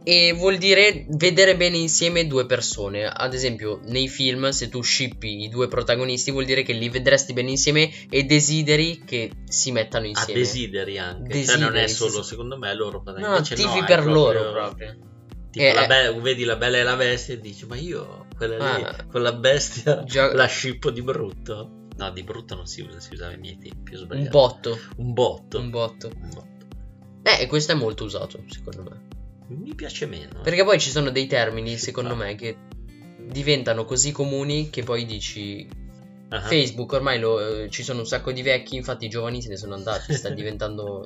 E 0.05 0.33
vuol 0.33 0.57
dire 0.57 1.05
vedere 1.11 1.55
bene 1.55 1.77
insieme 1.77 2.27
due 2.27 2.45
persone. 2.45 3.05
Ad 3.05 3.33
esempio, 3.33 3.79
nei 3.85 4.09
film, 4.09 4.49
se 4.49 4.67
tu 4.67 4.81
shippi 4.81 5.43
i 5.43 5.47
due 5.49 5.69
protagonisti, 5.69 6.29
vuol 6.29 6.43
dire 6.43 6.61
che 6.63 6.73
li 6.73 6.89
vedresti 6.89 7.31
bene 7.31 7.51
insieme 7.51 7.89
e 8.09 8.23
desideri 8.23 9.01
che 9.05 9.31
si 9.47 9.71
mettano 9.71 10.03
A 10.05 10.09
insieme. 10.09 10.39
desideri 10.41 10.97
anche. 10.97 11.45
cioè 11.45 11.55
non 11.57 11.77
è 11.77 11.83
Desideri, 11.83 11.89
solo, 11.89 12.21
sì. 12.21 12.29
secondo 12.31 12.57
me, 12.57 12.75
loro. 12.75 13.01
No, 13.05 13.13
invece 13.27 13.55
tifi 13.55 13.79
no, 13.79 13.85
per 13.85 14.01
proprio- 14.01 14.13
loro 14.13 14.51
proprio. 14.51 14.95
Tipo, 15.51 15.65
Eh, 15.65 15.73
la 15.73 15.83
eh. 15.85 15.87
be- 16.13 16.19
vedi 16.19 16.43
la 16.43 16.55
bella 16.57 16.77
e 16.79 16.83
la 16.83 16.95
bestia 16.97 17.35
e 17.35 17.39
dici, 17.39 17.65
ma 17.65 17.77
io 17.77 18.25
quella 18.35 18.57
lì, 18.75 18.83
Ah. 18.83 19.05
quella 19.09 19.31
bestia, 19.31 20.03
Già- 20.03 20.33
la 20.33 20.47
scippo 20.47 20.89
di 20.91 21.01
brutto. 21.01 21.82
No, 21.97 22.11
di 22.11 22.23
brutto 22.23 22.55
non 22.55 22.65
si 22.65 22.81
usa, 22.81 22.99
si 22.99 23.13
usava 23.13 23.31
ai 23.33 23.37
miei 23.39 23.57
tempi, 23.57 23.95
Un 23.95 24.27
botto. 24.29 24.79
Un 24.97 25.13
botto. 25.13 25.59
Un 25.59 25.69
botto. 25.69 26.07
Un 26.13 26.29
botto. 26.33 26.51
Eh, 27.23 27.47
questo 27.47 27.71
è 27.71 27.75
molto 27.75 28.03
usato, 28.03 28.43
secondo 28.47 28.83
me. 28.83 29.11
Mi 29.55 29.75
piace 29.75 30.05
meno. 30.07 30.39
eh. 30.39 30.41
Perché 30.41 30.63
poi 30.63 30.79
ci 30.79 30.89
sono 30.89 31.09
dei 31.11 31.27
termini, 31.27 31.71
Sì, 31.77 31.85
secondo 31.85 32.11
fa. 32.15 32.23
me, 32.23 32.35
che 32.35 32.57
diventano 33.25 33.85
così 33.85 34.11
comuni 34.11 34.69
che 34.69 34.83
poi 34.83 35.05
dici 35.05 35.67
Ah. 36.29 36.41
Facebook 36.41 36.91
ormai 36.93 37.19
lo- 37.19 37.63
eh, 37.65 37.69
ci 37.69 37.83
sono 37.83 37.99
un 37.99 38.07
sacco 38.07 38.31
di 38.31 38.41
vecchi, 38.41 38.75
infatti 38.75 39.05
i 39.05 39.09
giovani 39.09 39.39
se 39.43 39.49
ne 39.49 39.55
sono 39.55 39.75
andati, 39.75 40.13
sta 40.13 40.29
diventando 40.33 41.05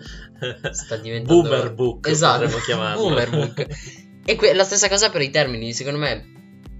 sta 0.72 0.96
diventando 0.96 1.41
Boomer 1.41 1.74
book, 1.74 2.08
Esatto, 2.08 2.44
potremmo 2.44 2.63
chiamarlo. 2.63 3.01
boomer 3.03 3.29
book. 3.29 3.65
E 4.29 4.36
que- 4.36 4.53
la 4.53 4.63
stessa 4.63 4.88
cosa 4.89 5.10
per 5.10 5.22
i 5.22 5.29
termini, 5.29 5.74
secondo 5.74 6.00
me 6.00 6.37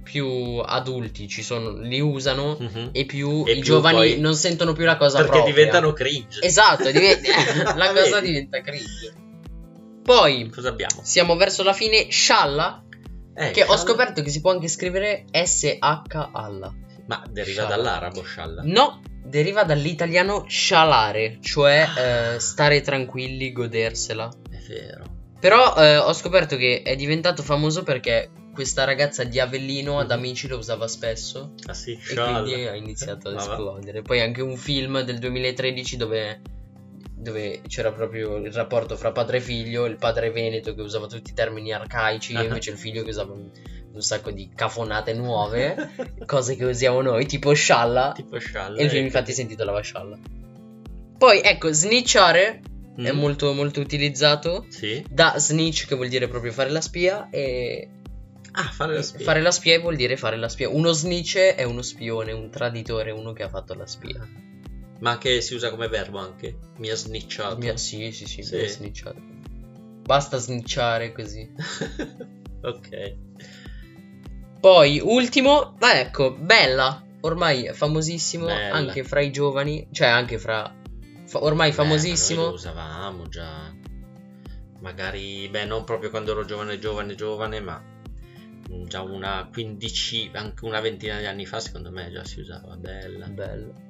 più 0.10 0.60
adulti 0.64 1.28
ci 1.28 1.44
sono, 1.44 1.72
li 1.82 2.00
usano 2.00 2.56
Mhm. 2.60 2.90
e 2.94 3.06
più 3.06 3.44
E 3.46 3.52
i 3.52 3.54
più 3.56 3.64
giovani 3.64 3.96
poi- 3.98 4.20
non 4.20 4.36
sentono 4.36 4.72
più 4.72 4.86
la 4.86 4.96
cosa 4.96 5.18
Perché 5.18 5.32
propria. 5.34 5.54
diventano 5.54 5.92
cringe. 5.94 6.40
Esatto, 6.42 6.90
diventa- 6.92 7.30
la 7.76 7.92
cosa 7.94 8.20
diventa 8.22 8.62
cringe. 8.62 9.14
Poi 10.04 10.50
Cosa 10.50 10.70
abbiamo? 10.70 11.02
siamo 11.04 11.36
verso 11.36 11.64
la 11.64 11.74
fine, 11.74 12.08
scialla, 12.10 12.84
Eh, 13.36 13.52
che 13.52 13.62
ho 13.62 13.66
scialla- 13.66 13.82
scoperto 13.82 14.22
che 14.22 14.30
si 14.30 14.40
può 14.42 14.52
anche 14.52 14.68
scrivere 14.70 15.26
SH 15.32 15.78
alla. 16.32 16.74
Ma 17.08 17.24
deriva 17.30 17.64
Scialla. 17.64 17.76
dall'arabo 17.76 18.24
scialla. 18.24 18.62
No, 18.66 19.02
deriva 19.24 19.64
dall'italiano 19.64 20.46
scialare, 20.48 21.38
cioè 21.42 21.86
Ah. 21.96 22.02
eh, 22.36 22.40
stare 22.40 22.82
tranquilli, 22.82 23.52
godersela. 23.52 24.30
È 24.50 24.58
vero. 24.70 25.04
Però 25.40 25.76
eh, 25.76 25.98
ho 25.98 26.14
scoperto 26.14 26.56
che 26.58 26.82
è 26.84 26.96
diventato 26.96 27.44
famoso 27.44 27.84
perché 27.84 28.30
questa 28.58 28.86
ragazza 28.86 29.24
di 29.24 29.40
Avellino 29.40 30.00
ad 30.00 30.08
Mhm. 30.08 30.12
amici 30.18 30.48
lo 30.48 30.58
usava 30.58 30.88
spesso 30.88 31.54
Ah 31.68 31.76
sì, 31.76 31.92
e 31.92 32.00
scialla. 32.00 32.42
quindi 32.42 32.66
ha 32.66 32.74
iniziato 32.74 33.28
ad 33.30 33.36
Ma 33.38 33.46
va. 33.46 33.52
esplodere. 33.52 34.02
Poi 34.02 34.20
anche 34.20 34.42
un 34.42 34.58
film 34.58 35.02
del 35.02 35.20
2013 35.20 35.96
dove, 35.96 36.42
dove 37.14 37.62
c'era 37.68 37.92
proprio 37.92 38.38
il 38.38 38.52
rapporto 38.52 38.98
fra 38.98 39.12
padre 39.12 39.38
e 39.38 39.42
figlio, 39.42 39.86
il 39.86 39.98
padre 39.98 40.32
veneto 40.32 40.74
che 40.74 40.82
usava 40.82 41.06
tutti 41.06 41.30
i 41.30 41.34
termini 41.36 41.72
arcaici 41.72 42.36
Ah. 42.36 42.42
e 42.42 42.46
invece 42.46 42.72
il 42.72 42.78
figlio 42.78 43.04
che 43.04 43.10
usava 43.12 43.34
un, 43.34 43.48
un 43.94 44.02
sacco 44.02 44.32
di 44.32 44.50
cafonate 44.56 45.14
nuove, 45.14 45.76
cose 46.26 46.56
che 46.56 46.66
usiamo 46.66 47.02
noi, 47.04 47.28
tipo 47.28 47.54
scialla. 47.54 48.14
tipo 48.16 48.40
scialla. 48.40 48.76
E 48.80 48.84
il 48.86 48.90
film 48.90 49.06
infatti 49.06 49.34
si 49.34 49.42
intitolava 49.42 49.82
Scialla. 49.82 50.18
Poi 51.18 51.42
ecco, 51.44 51.72
snitchare 51.72 52.62
è 52.96 53.12
Mm. 53.12 53.18
molto 53.20 53.54
molto 53.54 53.80
utilizzato. 53.80 54.66
Sì. 54.70 55.04
Da 55.08 55.36
snitch 55.38 55.86
che 55.88 55.94
vuol 55.96 56.08
dire 56.10 56.28
proprio 56.28 56.52
fare 56.52 56.72
la 56.72 56.82
spia 56.82 57.30
e 57.30 57.90
Ah, 58.60 58.64
fare 58.72 58.96
la 58.96 59.02
spia. 59.04 59.24
fare 59.24 59.42
la 59.42 59.52
spia 59.52 59.80
vuol 59.80 59.96
dire 59.96 60.18
fare 60.18 60.36
la 60.36 60.50
spia. 60.50 60.68
Uno 60.70 60.92
snitch 60.92 61.38
è 61.38 61.64
uno 61.64 61.82
spione, 61.84 62.32
un 62.32 62.50
traditore, 62.50 63.12
uno 63.12 63.32
che 63.34 63.44
ha 63.44 63.50
fatto 63.50 63.76
la 63.76 63.86
spia. 63.86 64.28
Ma 65.00 65.20
che 65.20 65.42
si 65.42 65.54
usa 65.54 65.70
come 65.70 65.88
verbo 65.88 66.18
anche. 66.18 66.58
Mi 66.78 66.90
ha 66.90 66.96
snitchato. 66.96 67.58
Mi 67.58 67.70
ha- 67.70 67.78
sì, 67.78 68.12
sì, 68.12 68.26
sì, 68.26 68.42
Sì. 68.42 68.56
mi 68.56 68.64
ha 68.64 68.68
snitchato. 68.70 69.22
Basta 70.04 70.38
snitchare 70.38 71.12
così. 71.12 71.48
ok. 72.64 73.16
Poi, 74.60 75.00
ultimo, 75.04 75.76
ma 75.80 76.00
ecco, 76.00 76.34
Bella, 76.34 77.06
ormai 77.22 77.66
è 77.66 77.74
famosissimo 77.74 78.46
Bella. 78.48 78.74
anche 78.74 79.04
fra 79.04 79.20
i 79.22 79.32
giovani, 79.32 79.88
cioè 79.92 80.08
anche 80.08 80.40
fra 80.40 80.74
fa- 81.26 81.44
ormai 81.44 81.70
Beh, 81.70 81.76
famosissimo. 81.76 82.40
noi 82.42 82.50
lo 82.50 82.56
usavamo 82.56 83.28
già. 83.28 83.72
magari, 84.80 85.48
beh, 85.50 85.66
non 85.66 85.84
proprio 85.84 86.10
quando 86.10 86.32
ero 86.32 86.46
giovane, 86.46 86.80
giovane, 86.80 87.16
giovane, 87.16 87.60
ma 87.60 87.82
già 88.88 89.02
una 89.02 89.48
quindici, 89.52 90.30
anche 90.34 90.66
una 90.66 90.80
ventina 90.80 91.18
di 91.20 91.26
anni 91.26 91.46
fa, 91.46 91.60
secondo 91.60 91.92
me 91.92 92.10
già 92.12 92.24
si 92.24 92.40
usava 92.42 92.76
bella. 92.76 93.28
Bello. 93.28 93.86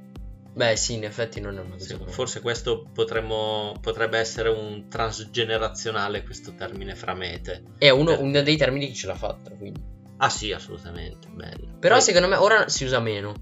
Beh, 0.54 0.76
sì, 0.76 0.94
in 0.96 1.04
effetti 1.04 1.40
non 1.40 1.58
è 1.58 1.62
una 1.62 1.74
cosa. 1.74 1.86
Sì, 1.86 1.98
forse 2.08 2.42
questo 2.42 2.88
potremmo, 2.92 3.76
potrebbe 3.80 4.18
essere 4.18 4.50
un 4.50 4.88
transgenerazionale 4.90 6.24
questo 6.24 6.54
termine 6.56 6.96
framete. 6.96 7.64
È 7.78 7.90
uno, 7.90 8.12
Per- 8.16 8.22
uno 8.22 8.42
dei 8.42 8.58
termini 8.58 8.88
che 8.88 8.94
ce 8.96 9.08
l'ha 9.08 9.16
fatta, 9.16 9.52
quindi. 9.52 9.80
Ah 10.18 10.30
sì, 10.30 10.52
assolutamente, 10.52 11.28
bello. 11.32 11.78
Però 11.80 11.96
Poi- 11.96 12.04
secondo 12.04 12.28
me 12.28 12.36
ora 12.38 12.68
si 12.70 12.86
usa 12.86 13.00
meno. 13.00 13.34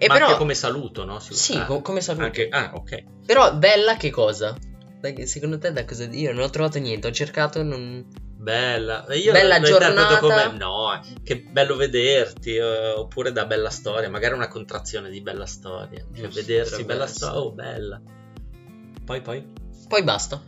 E 0.00 0.06
ma 0.06 0.14
però 0.14 0.26
anche 0.26 0.38
come 0.38 0.54
saluto, 0.54 1.04
no? 1.04 1.18
Si 1.18 1.32
usa- 1.32 1.42
Sì, 1.42 1.56
ah, 1.56 1.64
co- 1.64 1.80
come 1.80 2.00
saluto. 2.00 2.24
Anche... 2.26 2.48
Ah, 2.50 2.70
ok. 2.74 3.02
Però 3.26 3.52
bella 3.56 3.96
che 3.96 4.10
cosa? 4.10 4.56
Secondo 5.24 5.58
te 5.58 5.72
da 5.72 5.84
cosa 5.84 6.04
io 6.04 6.32
non 6.32 6.44
ho 6.44 6.50
trovato 6.50 6.78
niente, 6.78 7.08
ho 7.08 7.12
cercato 7.12 7.62
non 7.64 8.06
Bella. 8.40 9.04
E 9.06 9.18
Io 9.18 9.32
Bella 9.32 9.58
giornata. 9.60 10.18
come 10.18 10.52
no, 10.56 11.00
che 11.24 11.40
bello 11.40 11.74
vederti, 11.74 12.54
eh, 12.54 12.90
oppure 12.92 13.32
da 13.32 13.46
bella 13.46 13.68
storia, 13.68 14.08
magari 14.08 14.34
una 14.34 14.46
contrazione 14.46 15.10
di 15.10 15.20
bella 15.20 15.44
storia. 15.46 15.98
Cioè, 15.98 16.12
Giusto, 16.28 16.40
vedersi 16.40 16.84
bella 16.84 17.06
storia, 17.08 17.40
oh 17.40 17.50
bella. 17.50 18.00
Poi 19.04 19.20
poi 19.22 19.44
Poi 19.88 20.02
basta. 20.04 20.40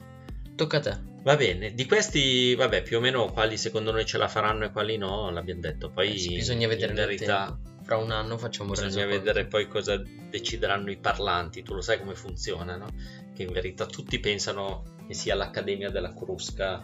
Tocca 0.54 0.76
a 0.76 0.80
te. 0.80 0.98
Va 1.22 1.36
bene, 1.36 1.74
di 1.74 1.84
questi, 1.86 2.54
vabbè, 2.54 2.82
più 2.82 2.96
o 2.98 3.00
meno 3.00 3.30
quali 3.32 3.56
secondo 3.58 3.90
noi 3.90 4.06
ce 4.06 4.18
la 4.18 4.28
faranno 4.28 4.64
e 4.64 4.70
quali 4.70 4.96
no, 4.96 5.30
l'abbiamo 5.30 5.60
detto. 5.60 5.90
Poi 5.90 6.14
Eh 6.14 6.34
bisogna 6.34 6.68
vedere 6.68 6.92
in 6.92 6.96
verità. 6.96 7.58
Fra 7.82 7.96
un 7.96 8.12
anno 8.12 8.38
facciamo 8.38 8.70
bisogna 8.70 8.88
resoconto. 9.04 9.18
vedere 9.18 9.46
poi 9.46 9.66
cosa 9.66 10.00
decideranno 10.30 10.90
i 10.92 10.96
parlanti. 10.96 11.62
Tu 11.62 11.74
lo 11.74 11.80
sai 11.80 11.98
come 11.98 12.14
funziona, 12.14 12.76
no? 12.76 12.86
Che 13.34 13.42
in 13.42 13.52
verità 13.52 13.86
tutti 13.86 14.20
pensano 14.20 14.84
che 15.08 15.14
sia 15.14 15.34
l'Accademia 15.34 15.90
della 15.90 16.14
Crusca 16.14 16.80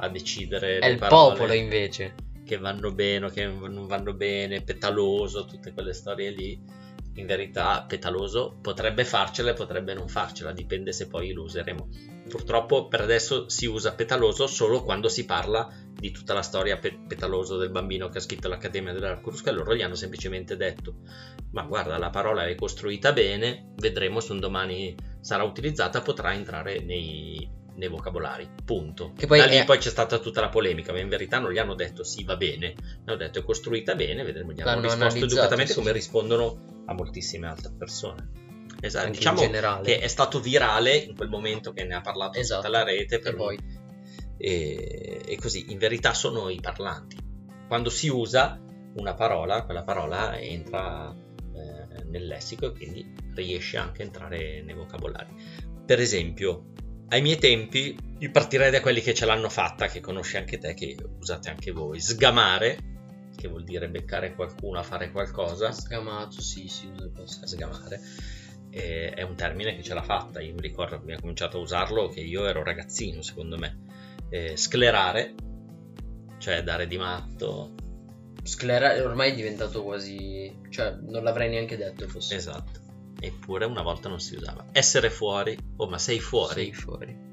a 0.00 0.08
decidere 0.08 0.78
È 0.78 0.86
il 0.86 0.98
popolo 0.98 1.52
invece. 1.52 2.14
che 2.44 2.58
vanno 2.58 2.92
bene 2.92 3.26
o 3.26 3.28
che 3.28 3.46
non 3.46 3.86
vanno 3.86 4.14
bene, 4.14 4.62
petaloso, 4.62 5.44
tutte 5.44 5.72
quelle 5.72 5.92
storie 5.92 6.30
lì. 6.30 6.88
In 7.14 7.26
verità, 7.26 7.84
petaloso 7.86 8.58
potrebbe 8.62 9.04
farcela 9.04 9.50
e 9.50 9.54
potrebbe 9.54 9.94
non 9.94 10.08
farcela, 10.08 10.52
dipende 10.52 10.92
se 10.92 11.08
poi 11.08 11.32
lo 11.32 11.42
useremo. 11.42 11.88
Purtroppo 12.28 12.86
per 12.88 13.00
adesso 13.00 13.48
si 13.48 13.66
usa 13.66 13.92
petaloso 13.94 14.46
solo 14.46 14.82
quando 14.82 15.08
si 15.08 15.24
parla 15.24 15.68
di 15.92 16.12
tutta 16.12 16.34
la 16.34 16.42
storia 16.42 16.78
pe- 16.78 17.00
petaloso 17.06 17.56
del 17.56 17.70
bambino 17.70 18.08
che 18.08 18.18
ha 18.18 18.22
scritto 18.22 18.48
l'Accademia 18.48 18.92
della 18.92 19.20
Crusca 19.20 19.50
e 19.50 19.52
loro 19.52 19.74
gli 19.74 19.82
hanno 19.82 19.96
semplicemente 19.96 20.56
detto 20.56 20.94
ma 21.52 21.62
guarda 21.62 21.98
la 21.98 22.10
parola 22.10 22.46
è 22.46 22.54
costruita 22.54 23.12
bene, 23.12 23.72
vedremo 23.76 24.20
se 24.20 24.32
un 24.32 24.40
domani 24.40 24.94
sarà 25.20 25.42
utilizzata, 25.42 26.00
potrà 26.00 26.32
entrare 26.32 26.80
nei, 26.80 27.48
nei 27.80 27.88
vocabolari, 27.88 28.48
punto. 28.64 29.12
Che 29.16 29.26
poi 29.26 29.38
da 29.38 29.46
lì 29.46 29.56
è- 29.56 29.64
poi 29.64 29.78
c'è 29.78 29.88
stata 29.88 30.18
tutta 30.18 30.42
la 30.42 30.50
polemica, 30.50 30.92
ma 30.92 31.00
in 31.00 31.08
verità 31.08 31.38
non 31.38 31.50
gli 31.50 31.58
hanno 31.58 31.74
detto 31.74 32.04
sì 32.04 32.24
va 32.24 32.36
bene, 32.36 32.74
hanno 33.06 33.16
detto 33.16 33.38
è 33.38 33.42
costruita 33.42 33.94
bene, 33.94 34.22
vedremo, 34.22 34.52
gli 34.52 34.60
hanno 34.60 34.82
risposto 34.82 35.24
educatamente 35.24 35.72
sì, 35.72 35.78
come 35.78 35.90
sì. 35.90 35.96
rispondono 35.96 36.82
a 36.86 36.92
moltissime 36.92 37.48
altre 37.48 37.72
persone. 37.76 38.30
Esatto, 38.82 39.06
Anche 39.06 39.18
diciamo 39.18 39.80
che 39.82 39.98
è 39.98 40.08
stato 40.08 40.40
virale 40.40 40.94
in 40.96 41.14
quel 41.14 41.28
momento 41.28 41.72
che 41.72 41.84
ne 41.84 41.94
ha 41.94 42.00
parlato 42.00 42.38
Esatto. 42.38 42.62
tutta 42.62 42.78
la 42.78 42.84
rete 42.84 43.18
per 43.18 43.32
E 43.32 43.36
poi 43.36 43.58
e, 44.38 45.22
e 45.26 45.36
così 45.36 45.70
in 45.72 45.78
verità 45.78 46.14
sono 46.14 46.48
i 46.48 46.60
parlanti. 46.60 47.16
Quando 47.66 47.90
si 47.90 48.08
usa 48.08 48.60
una 48.96 49.14
parola, 49.14 49.64
quella 49.64 49.82
parola 49.84 50.38
entra 50.38 51.14
eh, 51.14 52.04
nel 52.04 52.26
lessico 52.26 52.66
e 52.66 52.72
quindi 52.72 53.14
riesce 53.34 53.76
anche 53.76 54.02
a 54.02 54.04
entrare 54.06 54.62
nei 54.62 54.74
vocabolari. 54.74 55.34
Per 55.84 56.00
esempio, 56.00 56.72
ai 57.10 57.22
miei 57.22 57.38
tempi, 57.38 57.96
io 58.18 58.30
partirei 58.30 58.70
da 58.70 58.80
quelli 58.80 59.00
che 59.00 59.14
ce 59.14 59.26
l'hanno 59.26 59.48
fatta, 59.48 59.88
che 59.88 60.00
conosci 60.00 60.36
anche 60.36 60.58
te, 60.58 60.74
che 60.74 60.96
usate 61.18 61.50
anche 61.50 61.72
voi. 61.72 62.00
Sgamare, 62.00 62.78
che 63.36 63.48
vuol 63.48 63.64
dire 63.64 63.88
beccare 63.88 64.34
qualcuno 64.34 64.78
a 64.78 64.82
fare 64.82 65.10
qualcosa, 65.10 65.72
scamato, 65.72 66.40
sì, 66.40 66.68
si 66.68 66.86
usa 66.86 67.10
questo. 67.12 67.46
sgamare, 67.46 68.00
eh, 68.70 69.10
è 69.10 69.22
un 69.22 69.34
termine 69.34 69.74
che 69.74 69.82
ce 69.82 69.94
l'ha 69.94 70.02
fatta. 70.02 70.40
Io 70.40 70.54
mi 70.54 70.60
ricordo 70.60 70.96
che 70.96 71.02
abbiamo 71.02 71.20
cominciato 71.20 71.58
a 71.58 71.60
usarlo 71.60 72.08
che 72.08 72.20
io 72.20 72.46
ero 72.46 72.62
ragazzino, 72.62 73.22
secondo 73.22 73.58
me. 73.58 73.78
Eh, 74.28 74.56
sclerare, 74.56 75.34
cioè 76.38 76.62
dare 76.62 76.86
di 76.86 76.96
matto. 76.96 77.74
Sclera 78.44 79.02
ormai 79.02 79.32
è 79.32 79.34
diventato 79.34 79.82
quasi. 79.82 80.60
cioè, 80.68 80.96
non 81.00 81.24
l'avrei 81.24 81.50
neanche 81.50 81.76
detto 81.76 82.06
fosse. 82.06 82.36
Esatto. 82.36 82.89
Eppure 83.20 83.66
una 83.66 83.82
volta 83.82 84.08
non 84.08 84.20
si 84.20 84.34
usava. 84.36 84.66
Essere 84.72 85.10
fuori, 85.10 85.56
oh 85.76 85.88
ma 85.88 85.98
sei 85.98 86.20
fuori. 86.20 86.54
Sei 86.54 86.72
fuori. 86.72 87.28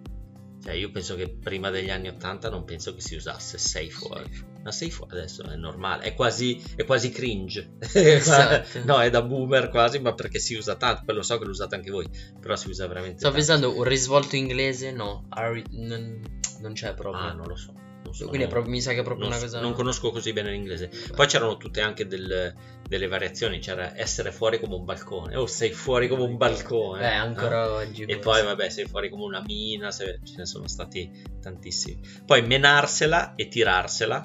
Cioè, 0.61 0.73
io 0.73 0.91
penso 0.91 1.15
che 1.15 1.29
prima 1.29 1.69
degli 1.69 1.89
anni 1.89 2.09
80 2.09 2.49
non 2.49 2.65
penso 2.65 2.93
che 2.93 2.99
si 2.99 3.15
usasse 3.15 3.57
sei 3.57 3.89
fuori. 3.89 4.25
Sei 4.29 4.45
Ma 4.63 4.71
sei 4.71 4.91
fuori 4.91 5.13
adesso 5.13 5.43
è 5.43 5.55
normale, 5.55 6.03
è 6.03 6.13
quasi, 6.13 6.61
è 6.75 6.83
quasi 6.83 7.09
cringe. 7.09 7.75
Esatto. 7.93 8.79
no, 8.83 8.99
è 8.99 9.09
da 9.09 9.21
boomer 9.21 9.69
quasi, 9.69 9.99
ma 9.99 10.13
perché 10.13 10.39
si 10.39 10.55
usa 10.55 10.75
tanto. 10.75 11.03
Poi 11.05 11.15
lo 11.15 11.21
so 11.21 11.37
che 11.37 11.45
lo 11.45 11.51
usate 11.51 11.75
anche 11.75 11.91
voi, 11.91 12.09
però 12.39 12.55
si 12.57 12.67
usa 12.69 12.85
veramente 12.87 13.19
Sto 13.19 13.31
tanto. 13.31 13.37
pensando 13.37 13.77
un 13.77 13.83
risvolto 13.83 14.35
inglese? 14.35 14.91
No, 14.91 15.25
Harry- 15.29 15.63
non, 15.69 16.21
non 16.59 16.73
c'è 16.73 16.93
proprio. 16.95 17.21
Ah, 17.21 17.31
non 17.31 17.47
lo 17.47 17.55
so. 17.55 17.73
Non 18.07 18.15
sono- 18.15 18.29
Quindi 18.29 18.47
proprio- 18.47 18.71
mi 18.71 18.81
sa 18.81 18.93
che 18.93 18.99
è 18.99 19.03
proprio 19.03 19.27
non, 19.27 19.35
una 19.35 19.43
cosa. 19.45 19.59
non 19.59 19.73
conosco 19.73 20.11
così 20.11 20.31
bene 20.33 20.51
l'inglese. 20.51 20.89
Poi 21.13 21.27
c'erano 21.27 21.57
tutte 21.57 21.81
anche 21.81 22.07
del- 22.07 22.53
delle 22.87 23.07
variazioni. 23.07 23.59
C'era 23.59 23.97
essere 23.97 24.31
fuori 24.31 24.59
come 24.59 24.75
un 24.75 24.85
balcone. 24.85 25.35
Oh, 25.35 25.45
sei 25.45 25.71
fuori 25.71 26.07
come 26.07 26.23
un 26.23 26.37
balcone. 26.37 27.03
Eh, 27.03 27.13
ancora 27.13 27.63
Ah. 27.63 27.71
oggi. 27.73 28.03
E 28.03 28.17
poi, 28.19 28.43
vabbè, 28.43 28.69
sei 28.69 28.85
fuori 28.87 29.09
come 29.09 29.23
una 29.23 29.41
mina. 29.45 29.91
se- 29.91 30.19
Ce 30.23 30.35
ne 30.37 30.45
sono 30.45 30.67
stati 30.67 31.11
tantissimi. 31.41 31.99
Poi 32.25 32.41
menarsela 32.43 33.35
e 33.35 33.47
tirarsela. 33.49 34.23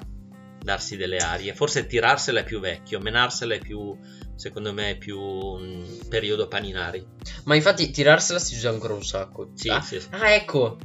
Darsi 0.61 0.95
delle 0.95 1.17
arie. 1.17 1.53
Forse 1.53 1.85
tirarsela 1.85 2.39
è 2.39 2.43
più 2.45 2.59
vecchio. 2.61 2.99
Menarsela 2.99 3.53
è 3.55 3.59
più. 3.59 3.97
Secondo 4.35 4.71
me 4.73 4.91
è 4.91 4.97
più 4.97 5.19
mm, 5.19 6.07
periodo 6.09 6.47
paninari. 6.47 7.05
Ma 7.43 7.55
infatti 7.55 7.91
tirarsela 7.91 8.39
si 8.39 8.55
usa 8.55 8.69
ancora 8.69 8.93
un 8.93 9.03
sacco. 9.03 9.51
Sì, 9.55 9.67
ah, 9.69 9.81
sì, 9.81 9.99
sì. 9.99 10.07
ah, 10.11 10.31
ecco. 10.33 10.77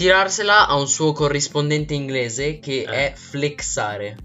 Tirarsela 0.00 0.66
ha 0.66 0.76
un 0.76 0.88
suo 0.88 1.12
corrispondente 1.12 1.92
inglese 1.92 2.58
che 2.58 2.84
Eh. 2.84 2.86
è 2.86 3.12
flexare. 3.14 4.16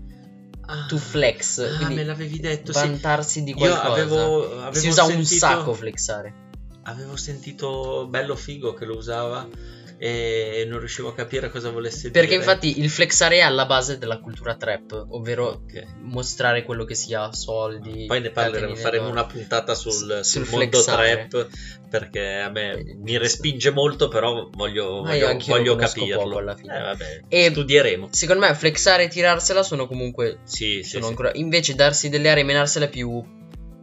Ah, 0.67 0.85
To 0.87 0.97
flex. 0.97 1.59
ah, 1.81 1.89
me 1.89 2.05
l'avevi 2.05 2.39
detto. 2.39 2.71
Sì. 2.71 2.79
vantarsi 2.79 3.43
di 3.43 3.49
Io 3.51 3.57
qualcosa. 3.57 3.91
avevo, 3.91 4.57
avevo 4.61 4.73
si 4.79 4.87
usa 4.87 5.03
un 5.03 5.09
sentito- 5.09 5.35
sacco 5.35 5.73
flexare. 5.73 6.33
Avevo 6.83 7.17
sentito 7.17 8.07
bello 8.09 8.35
figo 8.37 8.73
che 8.73 8.85
lo 8.85 8.95
usava 8.95 9.45
e 9.97 10.65
non 10.67 10.79
riuscivo 10.79 11.09
a 11.09 11.13
capire 11.13 11.49
cosa 11.49 11.69
volesse 11.69 12.11
Perché 12.11 12.29
dire. 12.29 12.39
infatti 12.41 12.79
il 12.79 12.89
flexare 12.89 13.37
è 13.37 13.41
alla 13.41 13.65
base 13.65 13.97
della 13.97 14.19
cultura 14.19 14.55
trap, 14.55 15.05
ovvero 15.09 15.45
Ok. 15.47 15.83
mostrare 16.01 16.63
quello 16.63 16.83
che 16.85 16.95
si 16.95 17.13
ha, 17.13 17.31
soldi. 17.31 18.05
Poi 18.07 18.21
ne 18.21 18.29
parleremo, 18.31 18.75
faremo 18.75 19.09
una 19.09 19.25
puntata 19.25 19.73
sul, 19.73 20.19
Sul 20.23 20.45
sul 20.45 20.47
mondo 20.59 20.83
trap 20.83 21.47
perché 21.89 22.39
a 22.39 22.49
me 22.49 22.73
Eh, 22.73 22.95
mi 22.97 23.17
respinge 23.17 23.71
molto, 23.71 24.07
però 24.09 24.49
voglio, 24.51 25.01
voglio, 25.03 25.37
voglio 25.47 25.75
capirlo. 25.75 26.37
alla 26.37 26.55
fine. 26.55 26.77
Eh, 26.77 26.81
vabbè, 26.81 27.21
E- 27.29 27.49
studieremo. 27.51 28.09
Secondo 28.11 28.45
me 28.45 28.53
flexare 28.53 29.03
e 29.03 29.07
tirarsela 29.07 29.63
sono 29.63 29.87
comunque... 29.87 30.39
Sì, 30.43 30.81
sì, 30.83 30.89
sono 30.89 31.03
sì. 31.05 31.09
ancora... 31.11 31.31
Invece 31.35 31.73
darsi 31.75 32.09
delle 32.09 32.29
aree 32.29 32.43
e 32.43 32.45
menarsela 32.45 32.85
è 32.85 32.89
più... 32.89 33.23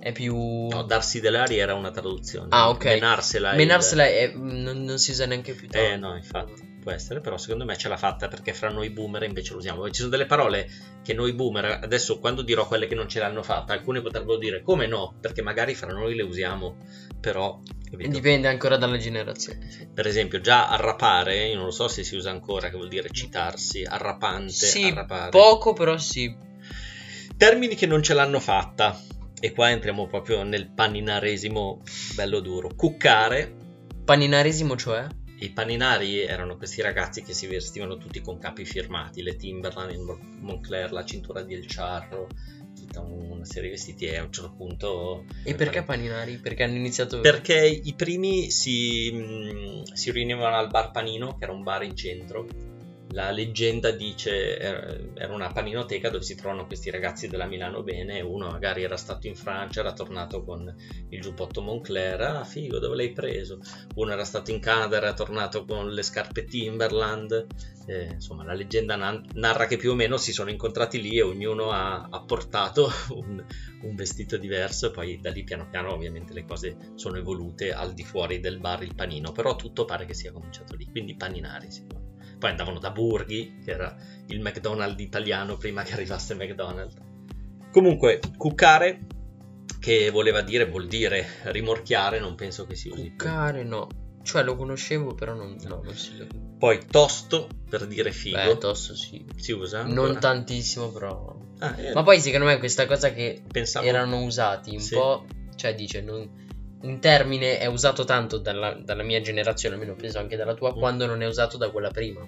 È 0.02 0.10
più... 0.10 0.66
No, 0.68 0.82
darsi 0.82 1.20
delle 1.20 1.38
arie 1.38 1.60
era 1.60 1.74
una 1.74 1.92
traduzione. 1.92 2.48
Ah, 2.50 2.70
ok. 2.70 2.84
Menarsela. 2.86 3.50
è 3.50 3.52
il- 3.52 3.58
Menarsela 3.58 4.04
è- 4.04 4.32
non, 4.34 4.82
non 4.82 4.98
si 4.98 5.12
usa 5.12 5.26
neanche 5.26 5.52
più 5.54 5.68
tanto. 5.68 5.88
Eh 5.88 5.96
no, 5.96 6.16
infatti, 6.16 6.78
può 6.82 6.90
essere, 6.90 7.20
però 7.20 7.38
secondo 7.38 7.64
me 7.64 7.76
ce 7.76 7.88
l'ha 7.88 7.96
fatta 7.96 8.26
perché 8.26 8.52
fra 8.52 8.68
noi 8.68 8.90
boomer 8.90 9.22
invece 9.22 9.52
lo 9.52 9.58
usiamo. 9.58 9.86
Ci 9.90 9.98
sono 10.00 10.08
delle 10.10 10.26
parole 10.26 10.68
che 11.04 11.14
noi 11.14 11.32
boomer, 11.34 11.78
adesso 11.84 12.18
quando 12.18 12.42
dirò 12.42 12.66
quelle 12.66 12.88
che 12.88 12.96
non 12.96 13.08
ce 13.08 13.20
l'hanno 13.20 13.44
fatta, 13.44 13.74
alcune 13.74 14.00
potrebbero 14.02 14.38
dire 14.38 14.60
come 14.62 14.88
no, 14.88 15.14
perché 15.20 15.40
magari 15.40 15.74
fra 15.76 15.92
noi 15.92 16.16
le 16.16 16.22
usiamo, 16.24 16.78
però... 17.20 17.60
capito? 17.88 18.10
Dipende 18.10 18.48
ancora 18.48 18.76
dalla 18.76 18.96
generazione. 18.98 19.88
Per 19.94 20.04
esempio, 20.08 20.40
già 20.40 20.68
arrapare, 20.68 21.46
io 21.46 21.54
non 21.54 21.66
lo 21.66 21.70
so 21.70 21.86
se 21.86 22.02
si 22.02 22.16
usa 22.16 22.30
ancora, 22.30 22.70
che 22.70 22.76
vuol 22.76 22.88
dire 22.88 23.08
citarsi, 23.12 23.84
arrapante, 23.84 24.50
Sì, 24.52 24.86
arrapare. 24.88 25.30
poco 25.30 25.74
però 25.74 25.96
sì. 25.96 26.34
Termini 27.36 27.76
che 27.76 27.86
non 27.86 28.02
ce 28.02 28.14
l'hanno 28.14 28.40
fatta, 28.40 29.00
e 29.44 29.50
qua 29.50 29.70
entriamo 29.70 30.06
proprio 30.06 30.44
nel 30.44 30.70
paninaresimo 30.70 31.82
bello 32.14 32.38
duro. 32.38 32.70
Cuccare, 32.76 33.56
Paninaresimo 34.04 34.76
cioè? 34.76 35.04
I 35.38 35.50
paninari 35.50 36.20
erano 36.20 36.56
questi 36.56 36.80
ragazzi 36.80 37.22
che 37.24 37.32
si 37.32 37.48
vestivano 37.48 37.96
tutti 37.96 38.20
con 38.20 38.38
capi 38.38 38.64
firmati, 38.64 39.20
le 39.20 39.34
Timberland, 39.34 39.90
il 39.90 39.98
Mon- 39.98 40.38
Moncler, 40.42 40.92
la 40.92 41.04
cintura 41.04 41.42
di 41.42 41.54
El 41.54 41.66
Charro, 41.66 42.28
tutta 42.72 43.00
una 43.00 43.44
serie 43.44 43.70
di 43.70 43.74
vestiti 43.74 44.04
e 44.04 44.18
a 44.18 44.22
un 44.22 44.32
certo 44.32 44.52
punto... 44.52 45.24
E 45.42 45.56
perché 45.56 45.82
paninari? 45.82 46.36
Perché 46.36 46.62
hanno 46.62 46.76
iniziato... 46.76 47.18
Perché 47.18 47.66
i 47.66 47.94
primi 47.94 48.52
si, 48.52 49.10
mh, 49.10 49.92
si 49.92 50.12
riunivano 50.12 50.54
al 50.54 50.68
bar 50.68 50.92
Panino, 50.92 51.36
che 51.36 51.42
era 51.42 51.52
un 51.52 51.64
bar 51.64 51.82
in 51.82 51.96
centro, 51.96 52.46
la 53.12 53.30
leggenda 53.30 53.90
dice 53.90 54.58
era 54.58 55.32
una 55.32 55.52
paninoteca 55.52 56.08
dove 56.08 56.24
si 56.24 56.34
trovano 56.34 56.66
questi 56.66 56.90
ragazzi 56.90 57.28
della 57.28 57.46
Milano 57.46 57.82
Bene 57.82 58.20
uno 58.20 58.48
magari 58.48 58.82
era 58.82 58.96
stato 58.96 59.26
in 59.26 59.36
Francia 59.36 59.80
era 59.80 59.92
tornato 59.92 60.42
con 60.42 60.74
il 61.08 61.20
giubbotto 61.20 61.60
Moncler 61.60 62.20
ah 62.20 62.44
figo 62.44 62.78
dove 62.78 62.96
l'hai 62.96 63.12
preso? 63.12 63.60
Uno 63.96 64.12
era 64.12 64.24
stato 64.24 64.50
in 64.50 64.60
Canada 64.60 64.96
era 64.96 65.12
tornato 65.12 65.64
con 65.64 65.90
le 65.90 66.02
scarpe 66.02 66.44
Timberland 66.44 67.46
eh, 67.86 68.12
insomma 68.12 68.44
la 68.44 68.54
leggenda 68.54 68.96
narra 68.96 69.66
che 69.66 69.76
più 69.76 69.90
o 69.90 69.94
meno 69.94 70.16
si 70.16 70.32
sono 70.32 70.50
incontrati 70.50 71.00
lì 71.00 71.18
e 71.18 71.22
ognuno 71.22 71.70
ha, 71.70 72.06
ha 72.08 72.22
portato 72.22 72.90
un, 73.10 73.44
un, 73.82 73.94
vestito 73.94 74.36
diverso 74.36 74.86
e 74.86 74.90
poi 74.90 75.20
da 75.20 75.30
lì 75.30 75.44
piano 75.44 75.68
piano 75.68 75.92
ovviamente 75.92 76.32
le 76.32 76.44
cose 76.44 76.76
sono 76.94 77.16
evolute 77.16 77.72
al 77.72 77.92
di 77.92 78.04
fuori 78.04 78.40
del 78.40 78.58
bar 78.58 78.82
il 78.82 78.94
panino 78.94 79.32
però 79.32 79.56
tutto 79.56 79.84
pare 79.84 80.06
che 80.06 80.14
sia 80.14 80.32
cominciato 80.32 80.76
lì 80.76 80.88
quindi 80.90 81.16
paninari 81.16 81.70
sicuramente 81.70 82.01
poi 82.42 82.50
andavano 82.50 82.80
da 82.80 82.90
Burghi, 82.90 83.60
che 83.64 83.70
era 83.70 83.96
il 84.26 84.40
McDonald's 84.40 85.00
italiano 85.00 85.56
prima 85.56 85.84
che 85.84 85.92
arrivasse 85.92 86.34
McDonald's. 86.34 86.96
Comunque, 87.70 88.18
cuccare, 88.36 89.06
che 89.78 90.10
voleva 90.10 90.42
dire, 90.42 90.66
vuol 90.66 90.88
dire 90.88 91.24
rimorchiare, 91.44 92.18
non 92.18 92.34
penso 92.34 92.66
che 92.66 92.74
si 92.74 92.88
usi 92.88 93.10
Cuccare, 93.10 93.62
no. 93.62 93.86
Cioè 94.24 94.42
lo 94.42 94.56
conoscevo, 94.56 95.14
però 95.14 95.34
non, 95.34 95.56
no, 95.68 95.82
non 95.84 95.94
si 95.94 96.14
usa 96.14 96.26
Poi 96.58 96.80
tosto, 96.90 97.46
per 97.70 97.86
dire 97.86 98.10
figo. 98.10 98.36
Beh, 98.36 98.58
tosto 98.58 98.96
sì. 98.96 99.24
Si 99.36 99.52
usa? 99.52 99.82
Ancora? 99.82 100.08
Non 100.08 100.18
tantissimo, 100.18 100.90
però... 100.90 101.38
Ah, 101.60 101.78
eh. 101.78 101.92
Ma 101.92 102.02
poi 102.02 102.18
secondo 102.18 102.46
me 102.46 102.58
questa 102.58 102.86
cosa 102.86 103.12
che 103.12 103.40
Pensavo... 103.46 103.86
erano 103.86 104.20
usati 104.24 104.70
un 104.74 104.80
sì. 104.80 104.94
po'... 104.96 105.26
Cioè 105.54 105.76
dice, 105.76 106.00
non 106.00 106.28
un 106.82 106.98
termine 107.00 107.58
è 107.58 107.66
usato 107.66 108.04
tanto 108.04 108.38
dalla, 108.38 108.74
dalla, 108.74 109.02
mia 109.02 109.20
generazione, 109.20 109.74
almeno 109.74 109.94
penso 109.94 110.18
anche 110.18 110.36
dalla 110.36 110.54
tua, 110.54 110.72
mm. 110.74 110.78
quando 110.78 111.06
non 111.06 111.22
è 111.22 111.26
usato 111.26 111.56
da 111.56 111.70
quella 111.70 111.90
prima. 111.90 112.26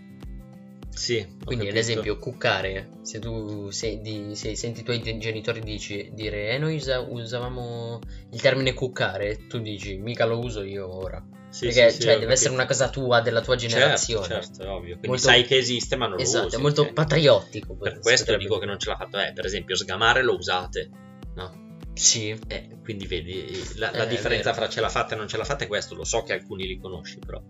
Sì. 0.90 1.26
Quindi, 1.44 1.68
ad 1.68 1.76
esempio, 1.76 2.18
cuccare, 2.18 2.90
se 3.02 3.18
tu 3.18 3.70
se, 3.70 4.00
di, 4.00 4.36
se 4.36 4.54
senti 4.54 4.80
i 4.80 4.84
tuoi 4.84 5.02
genitori 5.18 5.60
dici, 5.60 6.10
dire, 6.12 6.50
eh, 6.50 6.58
noi 6.58 6.76
usa, 6.76 7.00
usavamo 7.00 7.98
il 8.30 8.40
termine 8.40 8.74
cuccare, 8.74 9.46
tu 9.48 9.58
dici, 9.58 9.96
mica 9.96 10.24
lo 10.24 10.38
uso 10.38 10.62
io 10.62 10.88
ora. 10.88 11.22
Sì, 11.48 11.66
Perché 11.66 11.90
sì, 11.90 12.00
cioè, 12.02 12.18
deve 12.18 12.32
essere 12.32 12.52
una 12.52 12.66
cosa 12.66 12.88
tua, 12.88 13.20
della 13.20 13.40
tua 13.40 13.56
certo, 13.56 13.76
generazione. 13.76 14.26
Certo, 14.26 14.54
certo, 14.56 14.72
ovvio. 14.72 14.90
Quindi 14.90 15.06
molto... 15.06 15.22
sai 15.22 15.44
che 15.44 15.56
esiste, 15.56 15.94
ma 15.96 16.06
non 16.06 16.18
esatto, 16.18 16.38
lo 16.38 16.46
usi. 16.46 16.48
Esatto, 16.48 16.60
è 16.60 16.62
molto 16.64 16.80
okay. 16.82 16.92
patriottico. 16.94 17.76
Per 17.76 17.98
questo 18.00 18.36
dico 18.36 18.58
che 18.58 18.66
non 18.66 18.78
ce 18.78 18.90
l'ha 18.90 18.96
fatto. 18.96 19.20
Eh, 19.20 19.32
per 19.32 19.44
esempio, 19.44 19.76
sgamare 19.76 20.22
lo 20.22 20.34
usate, 20.34 20.90
no? 21.36 21.78
Sì. 21.92 22.36
Eh, 22.48 22.73
quindi 22.84 23.06
vedi, 23.06 23.62
la, 23.76 23.90
la 23.92 24.04
eh, 24.04 24.08
differenza 24.08 24.52
fra 24.52 24.68
ce 24.68 24.82
l'ha 24.82 24.90
fatta 24.90 25.14
e 25.14 25.16
non 25.16 25.26
ce 25.26 25.38
l'ha 25.38 25.44
fatta 25.44 25.64
è 25.64 25.66
questo, 25.66 25.94
lo 25.94 26.04
so 26.04 26.22
che 26.22 26.34
alcuni 26.34 26.66
li 26.66 26.78
conosci 26.78 27.18
però. 27.18 27.42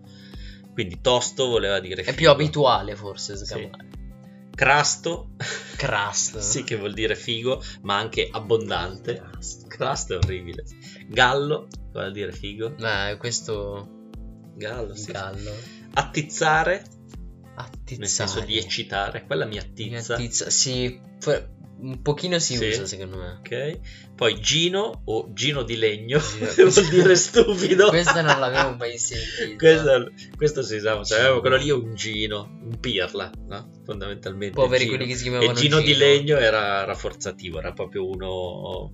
Quindi 0.71 1.01
tosto 1.01 1.47
voleva 1.47 1.79
dire... 1.81 2.01
È 2.01 2.05
figo. 2.05 2.17
più 2.17 2.29
abituale 2.29 2.95
forse 2.95 3.35
sgamare. 3.35 3.87
Sì. 3.91 4.49
Crasto. 4.55 5.31
Crust. 5.75 6.37
sì, 6.39 6.63
che 6.63 6.77
vuol 6.77 6.93
dire 6.93 7.17
figo, 7.17 7.61
ma 7.81 7.97
anche 7.97 8.29
abbondante. 8.31 9.15
Crust, 9.15 9.67
Crust 9.67 10.13
è 10.13 10.17
orribile. 10.17 10.63
Gallo, 11.07 11.67
vuol 11.91 12.13
dire 12.13 12.31
figo. 12.31 12.69
Beh, 12.69 13.17
questo... 13.17 14.09
Gallo, 14.55 14.95
sì. 14.95 15.11
Gallo. 15.11 15.53
Attizzare. 15.95 16.85
Attizzare. 17.55 17.99
Nel 17.99 18.07
senso 18.07 18.39
di 18.39 18.57
eccitare. 18.57 19.25
Quella 19.25 19.45
mi 19.45 19.57
attizza. 19.57 20.15
Mi 20.15 20.23
attizza, 20.23 20.49
sì 20.49 20.99
un 21.77 22.01
pochino 22.01 22.39
si 22.39 22.55
sì. 22.55 22.67
usa 22.67 22.85
secondo 22.85 23.17
me. 23.17 23.37
Ok. 23.39 23.79
Poi 24.15 24.39
Gino 24.39 25.01
o 25.05 25.29
Gino 25.33 25.63
di 25.63 25.75
legno 25.75 26.19
Gino. 26.19 26.47
vuol 26.69 26.87
dire 26.89 27.15
stupido. 27.15 27.87
questo 27.89 28.21
non 28.21 28.39
l'avevo 28.39 28.75
mai 28.75 28.97
sentito. 28.97 29.55
questo, 29.57 30.11
questo 30.35 30.61
si 30.63 30.75
usava, 30.75 31.03
cioè, 31.03 31.39
quello 31.39 31.57
lì 31.57 31.69
è 31.69 31.73
un 31.73 31.95
Gino, 31.95 32.59
un 32.63 32.79
pirla, 32.79 33.31
no? 33.47 33.71
Fondamentalmente. 33.83 34.55
Poveri 34.55 34.87
quelli 34.87 35.05
che 35.05 35.15
si 35.15 35.23
chiamavano 35.23 35.51
E 35.51 35.55
Gino, 35.55 35.79
Gino. 35.79 35.91
di 35.91 35.97
legno 35.97 36.37
era 36.37 36.83
rafforzativo, 36.83 37.59
era 37.59 37.73
proprio 37.73 38.07
uno 38.07 38.93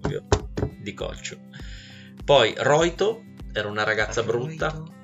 di 0.81 0.93
colcio. 0.93 1.37
Poi 2.23 2.53
Roito 2.57 3.23
era 3.53 3.67
una 3.67 3.83
ragazza 3.83 4.21
Roito. 4.21 4.45
brutta 4.45 4.99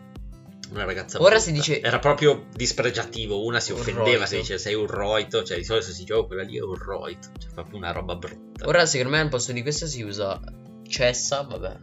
una 0.71 0.83
ragazza 0.83 1.17
Ora 1.19 1.35
brutta. 1.35 1.43
si 1.43 1.51
dice 1.51 1.81
era 1.81 1.99
proprio 1.99 2.47
dispregiativo, 2.53 3.43
una 3.43 3.59
si 3.59 3.71
offendeva 3.71 4.25
se 4.25 4.37
dice 4.37 4.57
sei 4.57 4.73
un 4.73 4.87
roito, 4.87 5.43
cioè 5.43 5.57
di 5.57 5.63
solito 5.63 5.87
si 5.91 5.99
dice 5.99 6.13
oh 6.13 6.25
quella 6.27 6.43
lì 6.43 6.57
è 6.57 6.61
un 6.61 6.75
roito, 6.75 7.29
cioè 7.37 7.51
proprio 7.53 7.77
una 7.77 7.91
roba 7.91 8.15
brutta. 8.15 8.67
Ora 8.67 8.85
secondo 8.85 9.13
me 9.13 9.21
al 9.21 9.29
posto 9.29 9.51
di 9.51 9.61
questo 9.61 9.87
si 9.87 10.01
usa 10.01 10.39
cessa, 10.87 11.41
vabbè. 11.41 11.77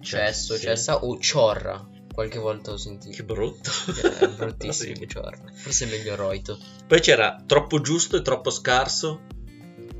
Cesso, 0.00 0.54
sì. 0.56 0.62
cessa 0.62 1.04
o 1.04 1.18
ciorra. 1.18 1.88
Qualche 2.12 2.38
volta 2.38 2.72
ho 2.72 2.76
sentito. 2.76 3.16
Che 3.16 3.24
brutto. 3.24 3.70
È 4.18 4.28
bruttissimo, 4.28 4.96
sì. 5.00 5.08
ciorra. 5.08 5.38
Forse 5.54 5.86
è 5.86 5.88
meglio 5.88 6.14
roito. 6.14 6.58
Poi 6.86 7.00
c'era 7.00 7.42
troppo 7.46 7.80
giusto 7.80 8.16
e 8.18 8.22
troppo 8.22 8.50
scarso 8.50 9.22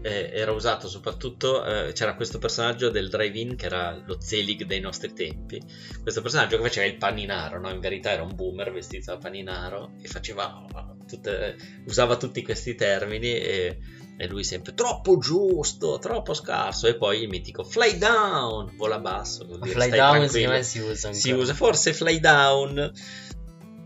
eh, 0.03 0.31
era 0.33 0.51
usato 0.53 0.89
soprattutto, 0.89 1.65
eh, 1.65 1.93
c'era 1.93 2.15
questo 2.15 2.39
personaggio 2.39 2.91
del 2.91 3.09
drive-in 3.09 3.57
che 3.57 3.67
era 3.67 4.03
lo 4.05 4.21
Zelig 4.21 4.65
dei 4.65 4.81
nostri 4.81 5.13
tempi, 5.13 5.63
questo 6.03 6.21
personaggio 6.21 6.57
che 6.57 6.63
faceva 6.63 6.87
il 6.87 6.97
paninaro, 6.97 7.61
no? 7.61 7.71
in 7.71 7.81
verità 7.81 8.11
era 8.11 8.23
un 8.23 8.35
boomer 8.35 8.73
vestito 8.73 9.13
da 9.13 9.19
paninaro 9.19 9.93
e 10.03 10.09
faceva, 10.09 10.67
tutte, 11.07 11.57
usava 11.87 12.17
tutti 12.17 12.43
questi 12.43 12.75
termini 12.75 13.29
e, 13.29 13.79
e, 14.17 14.27
lui 14.27 14.45
sempre 14.45 14.75
troppo 14.75 15.19
giusto, 15.19 15.99
troppo 15.99 16.35
scarso. 16.35 16.89
E 16.89 16.97
poi 16.97 17.23
il 17.23 17.29
mitico 17.29 17.63
fly 17.63 17.97
down, 17.97 18.75
vola 18.77 18.99
basso, 18.99 19.45
dire, 19.45 19.71
fly 19.71 19.91
down 19.91 20.29
si 20.29 20.79
usa, 20.81 21.13
si 21.13 21.31
usa 21.31 21.55
forse 21.55 21.93
fly 21.93 22.19
down 22.19 22.93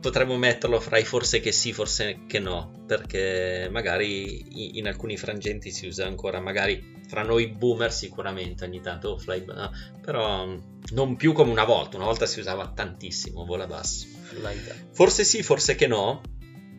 potremmo 0.00 0.36
metterlo 0.36 0.80
fra 0.80 0.98
i 0.98 1.04
forse 1.04 1.40
che 1.40 1.52
sì, 1.52 1.72
forse 1.72 2.20
che 2.26 2.38
no, 2.38 2.84
perché 2.86 3.68
magari 3.70 4.76
in 4.78 4.86
alcuni 4.86 5.16
frangenti 5.16 5.70
si 5.70 5.86
usa 5.86 6.06
ancora, 6.06 6.40
magari 6.40 6.94
fra 7.08 7.22
noi 7.22 7.48
boomer 7.48 7.92
sicuramente 7.92 8.64
ogni 8.64 8.80
tanto, 8.80 9.10
oh, 9.10 9.18
fly, 9.18 9.44
però 10.00 10.46
non 10.92 11.16
più 11.16 11.32
come 11.32 11.50
una 11.50 11.64
volta, 11.64 11.96
una 11.96 12.06
volta 12.06 12.26
si 12.26 12.40
usava 12.40 12.70
tantissimo, 12.72 13.44
vola 13.44 13.66
basso. 13.66 14.06
Forse 14.92 15.24
sì, 15.24 15.42
forse 15.42 15.74
che 15.74 15.86
no. 15.86 16.20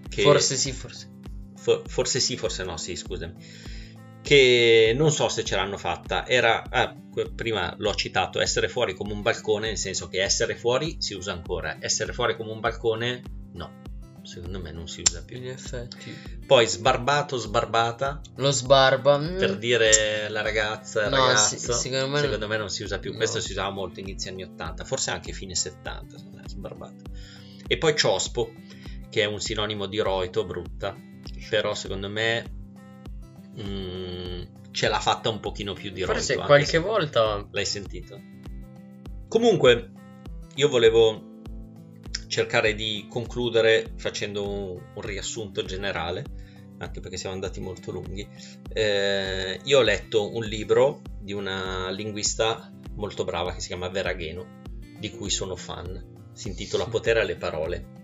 Che... 0.07 0.21
Forse 0.21 0.55
sì, 0.55 0.71
forse. 0.71 1.11
For- 1.55 1.83
forse 1.85 2.19
sì, 2.19 2.37
forse 2.37 2.63
no, 2.63 2.77
sì, 2.77 2.95
scusami 2.95 3.35
che 4.27 4.91
non 4.93 5.09
so 5.09 5.29
se 5.29 5.45
ce 5.45 5.55
l'hanno 5.55 5.77
fatta. 5.77 6.27
Era, 6.27 6.61
ah, 6.69 6.93
prima 7.33 7.73
l'ho 7.77 7.95
citato, 7.95 8.41
essere 8.41 8.67
fuori 8.67 8.93
come 8.93 9.13
un 9.13 9.21
balcone, 9.21 9.67
nel 9.67 9.77
senso 9.77 10.09
che 10.09 10.21
essere 10.21 10.57
fuori 10.57 10.97
si 10.99 11.13
usa 11.13 11.31
ancora, 11.31 11.77
essere 11.79 12.11
fuori 12.11 12.35
come 12.35 12.51
un 12.51 12.59
balcone 12.59 13.21
no. 13.53 13.85
Secondo 14.23 14.59
me 14.59 14.73
non 14.73 14.89
si 14.89 14.99
usa 14.99 15.23
più. 15.23 15.37
In 15.37 15.47
effetti. 15.47 16.13
Poi 16.45 16.67
sbarbato, 16.67 17.37
sbarbata. 17.37 18.19
Lo 18.35 18.51
sbarba. 18.51 19.17
Mm. 19.17 19.37
Per 19.37 19.57
dire 19.57 20.27
la 20.27 20.41
ragazza, 20.41 21.07
no, 21.07 21.27
ragazzo. 21.27 21.55
Si, 21.55 21.71
secondo, 21.71 22.09
me, 22.09 22.19
secondo, 22.19 22.47
me, 22.47 22.57
non 22.57 22.69
si 22.69 22.83
usa 22.83 22.99
più. 22.99 23.11
No. 23.11 23.17
Questo 23.17 23.39
si 23.39 23.51
usava 23.51 23.69
molto 23.69 24.01
inizio 24.01 24.29
anni 24.29 24.43
80, 24.43 24.83
forse 24.83 25.11
anche 25.11 25.31
fine 25.31 25.55
70. 25.55 26.17
Sbarbato. 26.45 27.05
E 27.65 27.77
poi 27.77 27.95
ciospo, 27.95 28.51
che 29.09 29.21
è 29.21 29.25
un 29.25 29.39
sinonimo 29.39 29.85
di 29.85 29.99
roito, 29.99 30.43
brutta. 30.43 30.93
Però 31.49 31.73
secondo 31.73 32.09
me 32.09 32.56
mm, 33.61 34.41
ce 34.71 34.87
l'ha 34.87 34.99
fatta 34.99 35.29
un 35.29 35.39
pochino 35.39 35.73
più 35.73 35.91
di 35.91 36.03
Forse 36.03 36.33
Ronto, 36.33 36.47
qualche 36.47 36.77
volta 36.77 37.47
l'hai 37.51 37.65
sentito. 37.65 38.19
Comunque, 39.27 39.91
io 40.55 40.69
volevo 40.69 41.35
cercare 42.27 42.75
di 42.75 43.07
concludere 43.09 43.93
facendo 43.95 44.47
un, 44.47 44.81
un 44.93 45.01
riassunto 45.01 45.63
generale, 45.63 46.23
anche 46.77 46.99
perché 46.99 47.17
siamo 47.17 47.35
andati 47.35 47.59
molto 47.59 47.91
lunghi. 47.91 48.27
Eh, 48.71 49.59
io 49.63 49.79
ho 49.79 49.81
letto 49.81 50.33
un 50.33 50.43
libro 50.43 51.01
di 51.19 51.33
una 51.33 51.89
linguista 51.89 52.71
molto 52.95 53.23
brava 53.23 53.53
che 53.53 53.61
si 53.61 53.67
chiama 53.67 53.89
Vera 53.89 54.13
Gheno, 54.13 54.61
di 54.99 55.09
cui 55.09 55.29
sono 55.29 55.55
fan. 55.55 56.15
Si 56.33 56.49
intitola 56.49 56.85
Potere 56.85 57.21
alle 57.21 57.35
parole. 57.35 57.95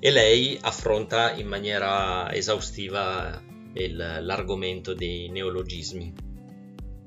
E 0.00 0.10
lei 0.10 0.58
affronta 0.60 1.32
in 1.32 1.46
maniera 1.46 2.32
esaustiva 2.32 3.42
l'argomento 3.72 4.94
dei 4.94 5.28
neologismi 5.28 6.12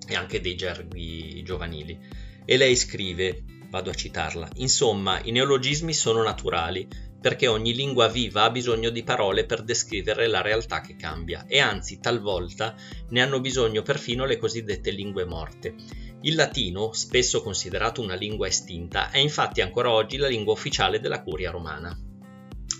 e 0.07 0.15
anche 0.15 0.41
dei 0.41 0.55
gerghi 0.55 1.41
giovanili. 1.43 1.97
E 2.45 2.57
lei 2.57 2.75
scrive, 2.75 3.43
vado 3.69 3.89
a 3.89 3.93
citarla, 3.93 4.49
insomma 4.55 5.21
i 5.23 5.31
neologismi 5.31 5.93
sono 5.93 6.21
naturali 6.23 6.87
perché 7.23 7.47
ogni 7.47 7.73
lingua 7.73 8.09
viva 8.09 8.43
ha 8.43 8.49
bisogno 8.49 8.89
di 8.89 9.01
parole 9.01 9.45
per 9.45 9.63
descrivere 9.63 10.27
la 10.27 10.41
realtà 10.41 10.81
che 10.81 10.97
cambia 10.97 11.45
e 11.47 11.59
anzi 11.59 12.01
talvolta 12.01 12.75
ne 13.09 13.21
hanno 13.21 13.39
bisogno 13.39 13.81
perfino 13.81 14.25
le 14.25 14.37
cosiddette 14.37 14.91
lingue 14.91 15.23
morte. 15.23 15.73
Il 16.23 16.35
latino, 16.35 16.91
spesso 16.91 17.41
considerato 17.41 18.01
una 18.01 18.15
lingua 18.15 18.47
estinta, 18.47 19.09
è 19.09 19.19
infatti 19.19 19.61
ancora 19.61 19.91
oggi 19.91 20.17
la 20.17 20.27
lingua 20.27 20.51
ufficiale 20.51 20.99
della 20.99 21.21
curia 21.21 21.49
romana. 21.49 21.97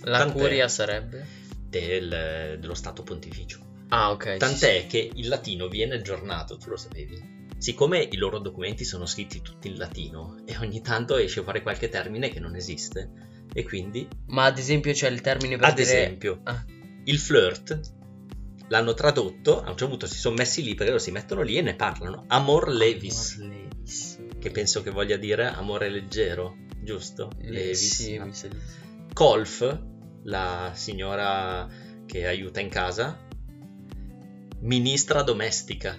La 0.03 0.17
Tant'è 0.17 0.37
curia 0.37 0.67
sarebbe? 0.67 1.25
Del, 1.69 2.57
dello 2.59 2.73
Stato 2.73 3.03
Pontificio. 3.03 3.72
Ah, 3.93 4.09
ok. 4.09 4.37
Tant'è 4.37 4.81
sì, 4.81 4.87
che 4.87 5.11
il 5.13 5.27
latino 5.27 5.67
viene 5.67 5.95
aggiornato, 5.95 6.57
tu 6.57 6.71
lo 6.71 6.77
sapevi? 6.77 7.47
Siccome 7.59 7.99
i 7.99 8.17
loro 8.17 8.39
documenti 8.39 8.83
sono 8.83 9.05
scritti 9.05 9.41
tutti 9.41 9.67
in 9.67 9.77
latino 9.77 10.41
e 10.47 10.57
ogni 10.57 10.81
tanto 10.81 11.15
esce 11.15 11.43
fuori 11.43 11.61
qualche 11.61 11.89
termine 11.89 12.29
che 12.29 12.39
non 12.39 12.55
esiste 12.55 13.11
e 13.53 13.63
quindi... 13.63 14.07
Ma 14.27 14.45
ad 14.45 14.57
esempio 14.57 14.91
c'è 14.93 15.09
il 15.09 15.21
termine 15.21 15.57
per 15.57 15.67
ad 15.67 15.75
dire... 15.75 15.87
esempio, 15.87 16.41
ah. 16.43 16.65
Il 17.03 17.19
flirt 17.19 17.79
l'hanno 18.69 18.95
tradotto, 18.95 19.57
a 19.59 19.69
un 19.69 19.77
certo 19.77 19.89
punto 19.89 20.07
si 20.07 20.17
sono 20.17 20.35
messi 20.35 20.63
lì 20.63 20.73
perché 20.73 20.91
loro 20.91 21.03
si 21.03 21.11
mettono 21.11 21.43
lì 21.43 21.57
e 21.57 21.61
ne 21.61 21.75
parlano. 21.75 22.23
Amor 22.29 22.69
levis, 22.69 23.37
Amor 23.37 23.53
Levis. 23.53 24.19
che 24.39 24.49
penso 24.49 24.81
che 24.81 24.89
voglia 24.89 25.17
dire 25.17 25.45
amore 25.45 25.89
leggero, 25.89 26.55
giusto? 26.81 27.29
Levis. 27.41 27.93
sì, 27.93 28.21
sì. 28.31 28.49
Colf, 29.13 29.79
la 30.23 30.71
signora 30.73 31.69
che 32.07 32.25
aiuta 32.25 32.59
in 32.59 32.69
casa, 32.69 33.27
ministra 34.63 35.21
domestica. 35.23 35.97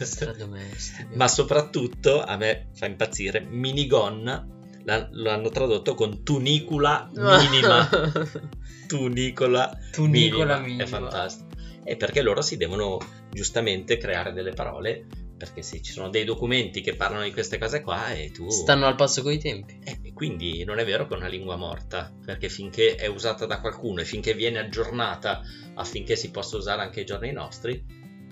Stradomestica. 0.00 1.08
Ma 1.14 1.28
soprattutto 1.28 2.22
a 2.22 2.36
me 2.36 2.68
fa 2.74 2.86
impazzire 2.86 3.40
minigonna 3.40 4.46
l'ha- 4.84 5.08
l'hanno 5.12 5.48
tradotto 5.50 5.94
con 5.94 6.22
tunicula 6.22 7.08
minima. 7.14 7.88
Tunicola 8.86 9.78
Tunicola 9.92 10.58
minima. 10.58 10.66
minima. 10.66 10.82
È 10.82 10.86
fantastico. 10.86 11.48
E 11.84 11.96
perché 11.96 12.22
loro 12.22 12.42
si 12.42 12.56
devono 12.56 12.98
giustamente 13.30 13.96
creare 13.98 14.32
delle 14.32 14.52
parole. 14.52 15.06
Perché 15.44 15.60
se 15.60 15.82
ci 15.82 15.92
sono 15.92 16.08
dei 16.08 16.24
documenti 16.24 16.80
che 16.80 16.96
parlano 16.96 17.22
di 17.24 17.30
queste 17.30 17.58
cose 17.58 17.82
qua 17.82 18.14
e 18.14 18.30
tu. 18.30 18.48
Stanno 18.48 18.86
al 18.86 18.94
passo 18.94 19.20
coi 19.20 19.38
tempi. 19.38 19.78
Eh, 19.84 20.12
quindi 20.14 20.64
non 20.64 20.78
è 20.78 20.86
vero 20.86 21.06
che 21.06 21.12
è 21.12 21.18
una 21.18 21.28
lingua 21.28 21.56
morta, 21.56 22.10
perché 22.24 22.48
finché 22.48 22.94
è 22.94 23.06
usata 23.08 23.44
da 23.44 23.60
qualcuno 23.60 24.00
e 24.00 24.06
finché 24.06 24.32
viene 24.32 24.58
aggiornata 24.58 25.42
affinché 25.74 26.16
si 26.16 26.30
possa 26.30 26.56
usare 26.56 26.80
anche 26.80 27.00
ai 27.00 27.06
giorni 27.06 27.30
nostri, 27.30 27.84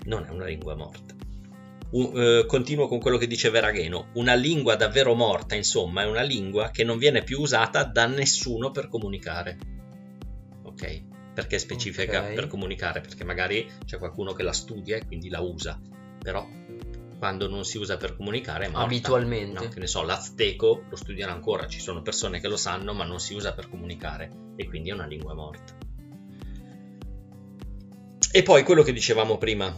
non 0.05 0.25
è 0.25 0.31
una 0.31 0.45
lingua 0.45 0.75
morta. 0.75 1.13
U- 1.91 2.11
eh, 2.17 2.45
continuo 2.47 2.87
con 2.87 2.97
quello 2.97 3.17
che 3.17 3.27
dice 3.27 3.51
Veragheno. 3.51 4.07
Una 4.13 4.33
lingua 4.33 4.75
davvero 4.75 5.13
morta, 5.13 5.53
insomma, 5.53 6.01
è 6.01 6.05
una 6.07 6.23
lingua 6.23 6.71
che 6.71 6.83
non 6.83 6.97
viene 6.97 7.21
più 7.21 7.41
usata 7.41 7.83
da 7.83 8.07
nessuno 8.07 8.71
per 8.71 8.87
comunicare. 8.87 9.59
Ok? 10.63 11.03
Perché 11.35 11.59
specifica 11.59 12.21
Ok. 12.23 12.33
per 12.33 12.47
comunicare? 12.47 13.01
Perché 13.01 13.23
magari 13.23 13.69
c'è 13.85 13.99
qualcuno 13.99 14.33
che 14.33 14.41
la 14.41 14.53
studia 14.53 14.95
e 14.97 15.05
quindi 15.05 15.29
la 15.29 15.41
usa, 15.41 15.79
però 16.19 16.47
quando 17.23 17.47
non 17.47 17.63
si 17.63 17.77
usa 17.77 17.95
per 17.95 18.17
comunicare 18.17 18.65
è 18.65 18.67
morta. 18.67 18.83
Abitualmente. 18.83 19.63
No, 19.63 19.69
che 19.69 19.79
ne 19.79 19.87
so, 19.87 20.03
l'azteco 20.03 20.83
lo 20.89 20.95
studiano 20.97 21.31
ancora, 21.31 21.67
ci 21.67 21.79
sono 21.79 22.01
persone 22.01 22.41
che 22.41 22.49
lo 22.49 22.57
sanno, 22.57 22.93
ma 22.93 23.05
non 23.05 23.21
si 23.21 23.33
usa 23.33 23.53
per 23.53 23.69
comunicare 23.69 24.29
e 24.57 24.67
quindi 24.67 24.89
è 24.89 24.93
una 24.93 25.05
lingua 25.05 25.33
morta. 25.33 25.77
E 28.29 28.43
poi 28.43 28.63
quello 28.63 28.83
che 28.83 28.91
dicevamo 28.91 29.37
prima, 29.37 29.73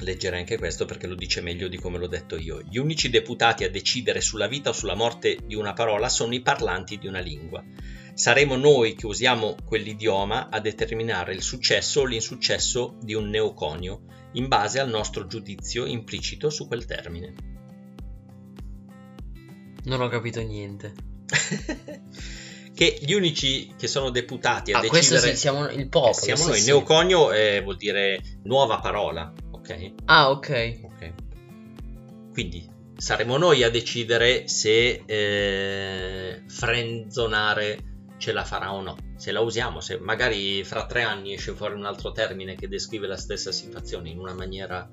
leggerei 0.00 0.40
anche 0.40 0.58
questo 0.58 0.84
perché 0.84 1.06
lo 1.06 1.14
dice 1.14 1.40
meglio 1.40 1.66
di 1.66 1.78
come 1.78 1.96
l'ho 1.96 2.08
detto 2.08 2.36
io. 2.36 2.60
Gli 2.60 2.76
unici 2.76 3.08
deputati 3.08 3.64
a 3.64 3.70
decidere 3.70 4.20
sulla 4.20 4.46
vita 4.46 4.68
o 4.68 4.74
sulla 4.74 4.94
morte 4.94 5.38
di 5.42 5.54
una 5.54 5.72
parola 5.72 6.10
sono 6.10 6.34
i 6.34 6.42
parlanti 6.42 6.98
di 6.98 7.06
una 7.06 7.20
lingua. 7.20 7.64
Saremo 8.12 8.56
noi 8.56 8.94
che 8.96 9.06
usiamo 9.06 9.56
quell'idioma 9.64 10.50
a 10.50 10.60
determinare 10.60 11.32
il 11.32 11.40
successo 11.40 12.02
o 12.02 12.04
l'insuccesso 12.04 12.98
di 13.00 13.14
un 13.14 13.30
neoconio 13.30 14.19
in 14.32 14.48
base 14.48 14.78
al 14.80 14.88
nostro 14.88 15.26
giudizio 15.26 15.86
implicito 15.86 16.50
su 16.50 16.66
quel 16.68 16.84
termine. 16.84 17.34
Non 19.84 20.00
ho 20.00 20.08
capito 20.08 20.40
niente. 20.40 20.92
che 22.74 22.98
gli 23.02 23.12
unici 23.12 23.74
che 23.76 23.86
sono 23.88 24.10
deputati 24.10 24.72
a 24.72 24.78
Ah, 24.78 24.86
questo 24.86 25.14
decidere 25.14 25.34
sì, 25.34 25.40
siamo 25.40 25.68
il 25.68 25.88
popolo. 25.88 26.12
siamo 26.12 26.46
noi. 26.46 26.58
sì. 26.58 26.66
Neoconio 26.66 27.32
eh, 27.32 27.60
vuol 27.62 27.76
dire 27.76 28.20
nuova 28.44 28.78
parola, 28.80 29.32
ok? 29.50 29.92
Ah, 30.06 30.30
ok. 30.30 30.80
Ok. 30.84 31.12
Quindi 32.32 32.68
saremo 32.96 33.36
noi 33.36 33.62
a 33.62 33.70
decidere 33.70 34.46
se 34.48 35.02
eh, 35.06 36.42
frenzonare 36.46 37.78
ce 38.20 38.32
la 38.32 38.44
farà 38.44 38.72
o 38.72 38.82
no. 38.82 38.96
Se 39.16 39.32
la 39.32 39.40
usiamo, 39.40 39.80
se 39.80 39.98
magari 39.98 40.62
fra 40.62 40.84
tre 40.84 41.02
anni 41.02 41.32
esce 41.32 41.52
fuori 41.52 41.74
un 41.74 41.86
altro 41.86 42.12
termine 42.12 42.54
che 42.54 42.68
descrive 42.68 43.06
la 43.06 43.16
stessa 43.16 43.50
situazione 43.50 44.10
in 44.10 44.18
una 44.18 44.34
maniera 44.34 44.88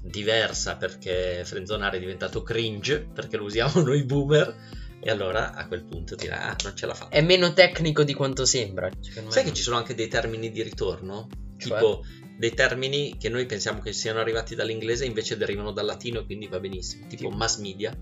diversa 0.00 0.76
perché 0.76 1.42
frenzonare 1.44 1.96
è 1.96 2.00
diventato 2.00 2.42
cringe 2.42 3.00
perché 3.12 3.36
lo 3.36 3.44
usiamo 3.44 3.80
noi 3.82 4.04
boomer 4.04 4.54
e 5.00 5.10
allora 5.10 5.54
a 5.54 5.66
quel 5.66 5.84
punto 5.84 6.14
dirà 6.14 6.50
ah 6.50 6.56
non 6.62 6.76
ce 6.76 6.86
la 6.86 6.94
fa. 6.94 7.08
È 7.08 7.20
meno 7.22 7.52
tecnico 7.52 8.04
di 8.04 8.14
quanto 8.14 8.46
sembra. 8.46 8.88
Sai 9.28 9.42
che 9.42 9.52
ci 9.52 9.62
sono 9.62 9.76
anche 9.76 9.94
dei 9.94 10.08
termini 10.08 10.50
di 10.50 10.62
ritorno? 10.62 11.28
Cioè? 11.56 11.78
Tipo 11.78 12.04
dei 12.38 12.54
termini 12.54 13.16
che 13.18 13.28
noi 13.28 13.46
pensiamo 13.46 13.80
che 13.80 13.92
siano 13.92 14.20
arrivati 14.20 14.54
dall'inglese 14.54 15.04
invece 15.04 15.36
derivano 15.36 15.72
dal 15.72 15.86
latino 15.86 16.24
quindi 16.24 16.46
va 16.46 16.60
benissimo. 16.60 17.08
Tipo 17.08 17.24
Tipo? 17.24 17.36
mass 17.36 17.58
media. 17.58 17.96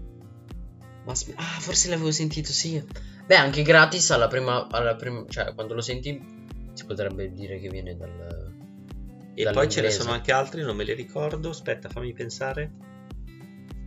Ma 1.04 1.12
ah, 1.12 1.58
forse 1.58 1.88
l'avevo 1.88 2.12
sentito, 2.12 2.52
sì. 2.52 2.82
Beh, 3.26 3.36
anche 3.36 3.62
gratis 3.62 4.10
alla 4.10 4.28
prima, 4.28 4.68
alla 4.68 4.94
prim- 4.94 5.28
cioè 5.28 5.52
quando 5.54 5.74
lo 5.74 5.80
senti 5.80 6.40
si 6.72 6.84
potrebbe 6.84 7.32
dire 7.32 7.58
che 7.58 7.68
viene 7.68 7.96
dal 7.96 8.52
E 9.34 9.50
poi 9.50 9.68
ce 9.68 9.80
ne 9.80 9.90
sono 9.90 10.12
anche 10.12 10.32
altri, 10.32 10.62
non 10.62 10.76
me 10.76 10.84
li 10.84 10.94
ricordo. 10.94 11.50
Aspetta, 11.50 11.88
fammi 11.88 12.12
pensare. 12.12 12.72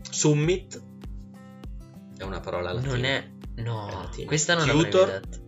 Summit 0.10 0.82
è 2.17 2.23
una 2.23 2.39
parola 2.39 2.73
latina. 2.73 2.93
Non 2.93 3.04
è 3.04 3.32
no, 3.56 4.10
È 4.15 4.25
questa 4.25 4.56
non 4.56 4.67
Tutor? 4.67 5.08
l'avrei 5.08 5.19
detto. 5.19 5.43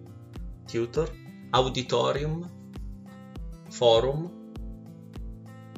Tutor, 0.66 1.14
auditorium, 1.52 2.52
forum, 3.70 4.52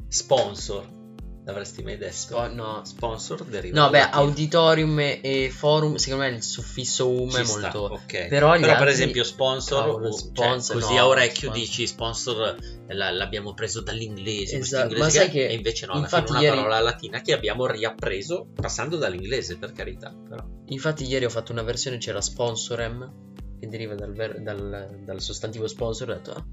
sponsor. 0.08 0.98
L'avresti 1.42 1.82
mai 1.82 1.96
detto? 1.96 2.12
Spo- 2.12 2.52
no. 2.52 2.82
Sponsor 2.84 3.44
deriva 3.44 3.80
No, 3.84 3.88
beh, 3.90 3.98
latino. 4.00 4.16
auditorium 4.22 4.98
e, 5.00 5.50
forum, 5.50 5.94
secondo 5.96 6.24
me 6.24 6.30
il 6.30 6.42
suffisso 6.42 7.08
um 7.10 7.30
Ci 7.30 7.36
è 7.40 7.44
sta, 7.44 7.60
molto 7.60 7.78
ok. 7.94 8.26
Però 8.28 8.54
gli 8.56 8.60
per 8.60 8.70
altri- 8.70 8.90
esempio 8.90 9.24
sponsor, 9.24 9.84
Cavolo, 9.84 10.12
sponsor, 10.12 10.76
cioè, 10.76 10.82
così 10.82 10.94
no, 10.94 11.00
a 11.00 11.06
orecchio 11.06 11.48
sponsor. 11.48 11.54
dici 11.58 11.86
sponsor 11.86 12.56
eh, 12.88 12.94
la- 12.94 13.10
l'abbiamo 13.10 13.54
preso 13.54 13.80
dall'inglese, 13.80 14.58
Esatto, 14.58 14.96
ma 14.98 15.08
sai 15.08 15.26
che- 15.30 15.46
che 15.46 15.46
e 15.48 15.54
invece 15.54 15.86
no, 15.86 15.96
infatti 15.96 16.30
una 16.32 16.40
ieri- 16.40 16.56
parola 16.58 16.80
latina 16.80 17.20
che 17.22 17.32
abbiamo 17.32 17.66
riappreso 17.66 18.48
passando 18.54 18.96
dall'inglese, 18.98 19.56
per 19.56 19.72
carità, 19.72 20.14
però. 20.28 20.44
Infatti 20.66 21.04
ieri 21.06 21.24
ho 21.24 21.30
fatto 21.30 21.52
una 21.52 21.62
versione 21.62 21.96
c'era 21.96 22.20
sponsorem 22.20 23.28
che 23.58 23.66
deriva 23.66 23.94
dal, 23.94 24.12
ver- 24.12 24.40
dal- 24.40 25.00
dal 25.04 25.20
sostantivo 25.20 25.66
sponsor, 25.66 26.10
ho 26.10 26.12
detto 26.14 26.32
ah, 26.32 26.44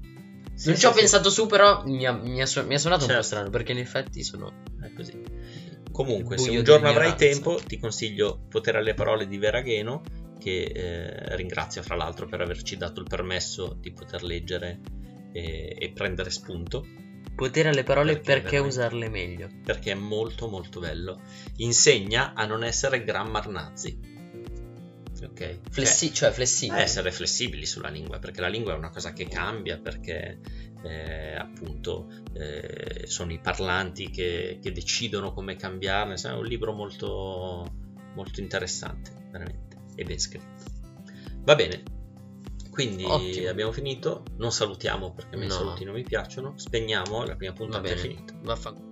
Sì, 0.54 0.68
non 0.68 0.74
sì, 0.74 0.80
ci 0.80 0.86
ho 0.86 0.92
sì, 0.92 0.98
pensato 1.00 1.30
su, 1.30 1.46
però 1.46 1.84
mi 1.84 2.04
ha, 2.06 2.12
mi 2.12 2.40
ha 2.42 2.46
su- 2.46 2.64
mi 2.66 2.74
ha 2.74 2.78
suonato 2.78 3.06
un 3.06 3.10
Certo. 3.10 3.16
po' 3.20 3.22
strano 3.22 3.50
perché 3.50 3.72
in 3.72 3.78
effetti 3.78 4.22
sono 4.22 4.62
è 4.80 4.92
così. 4.92 5.16
Comunque, 5.90 6.38
se 6.38 6.50
un 6.50 6.62
giorno 6.62 6.88
avrai 6.88 7.14
dell'ignoranza. 7.14 7.16
tempo, 7.16 7.60
ti 7.66 7.78
consiglio 7.78 8.44
Potere 8.48 8.78
alle 8.78 8.94
parole 8.94 9.26
di 9.26 9.38
Veragheno, 9.38 10.02
che 10.38 10.62
eh, 10.64 11.36
ringrazio 11.36 11.82
fra 11.82 11.96
l'altro 11.96 12.26
per 12.26 12.40
averci 12.40 12.76
dato 12.76 13.00
il 13.00 13.06
permesso 13.06 13.76
di 13.80 13.92
poter 13.92 14.22
leggere 14.22 14.80
e, 15.32 15.74
e 15.78 15.92
prendere 15.92 16.30
spunto. 16.30 16.84
potere 17.34 17.68
alle 17.70 17.84
parole 17.84 18.20
Perché 18.20 18.20
perché, 18.20 18.58
usarle 18.58 19.08
meglio. 19.08 19.48
perché 19.62 19.92
è 19.92 19.94
molto 19.94 20.48
molto 20.48 20.80
bello. 20.80 21.22
Insegna 21.56 22.32
a 22.34 22.44
non 22.46 22.64
essere 22.64 23.02
grammar 23.04 23.48
nazi. 23.48 23.98
Ok? 25.24 25.58
Flessi- 25.70 26.06
cioè 26.08 26.28
Cioè, 26.28 26.32
flessibile. 26.32 26.78
a 26.80 26.82
essere 26.82 27.10
flessibili 27.12 27.66
sulla 27.66 27.88
lingua, 27.88 28.18
perché 28.18 28.40
la 28.40 28.48
lingua 28.48 28.74
è 28.74 28.76
una 28.76 28.90
cosa 28.90 29.12
che 29.12 29.26
cambia, 29.26 29.78
perché 29.78 30.40
eh, 30.84 31.34
appunto 31.34 32.08
eh, 32.34 33.02
sono 33.06 33.32
i 33.32 33.40
parlanti 33.40 34.10
che, 34.10 34.58
che 34.62 34.72
decidono 34.72 35.32
come 35.32 35.56
cambiarne. 35.56 36.14
È 36.14 36.32
un 36.32 36.44
libro 36.44 36.72
molto, 36.72 37.66
molto 38.14 38.40
interessante, 38.40 39.10
veramente, 39.32 39.76
e 39.96 40.04
ben 40.04 40.18
scritto. 40.18 40.64
Va 41.42 41.54
bene. 41.54 41.82
Quindi 42.70 43.02
Ottimo. 43.04 43.48
abbiamo 43.48 43.72
finito, 43.72 44.22
non 44.36 44.52
salutiamo 44.52 45.12
perché 45.12 45.34
a 45.34 45.38
me 45.38 45.46
i 45.46 45.48
No. 45.48 45.54
saluti 45.54 45.82
non 45.84 45.94
mi 45.94 46.04
piacciono, 46.04 46.56
spegniamo, 46.56 47.24
la 47.24 47.34
prima 47.34 47.50
Va 47.52 47.58
puntata 47.58 47.88
è 47.88 47.94
bene. 47.94 48.00
finita. 48.00 48.34
Vaffanculo. 48.40 48.87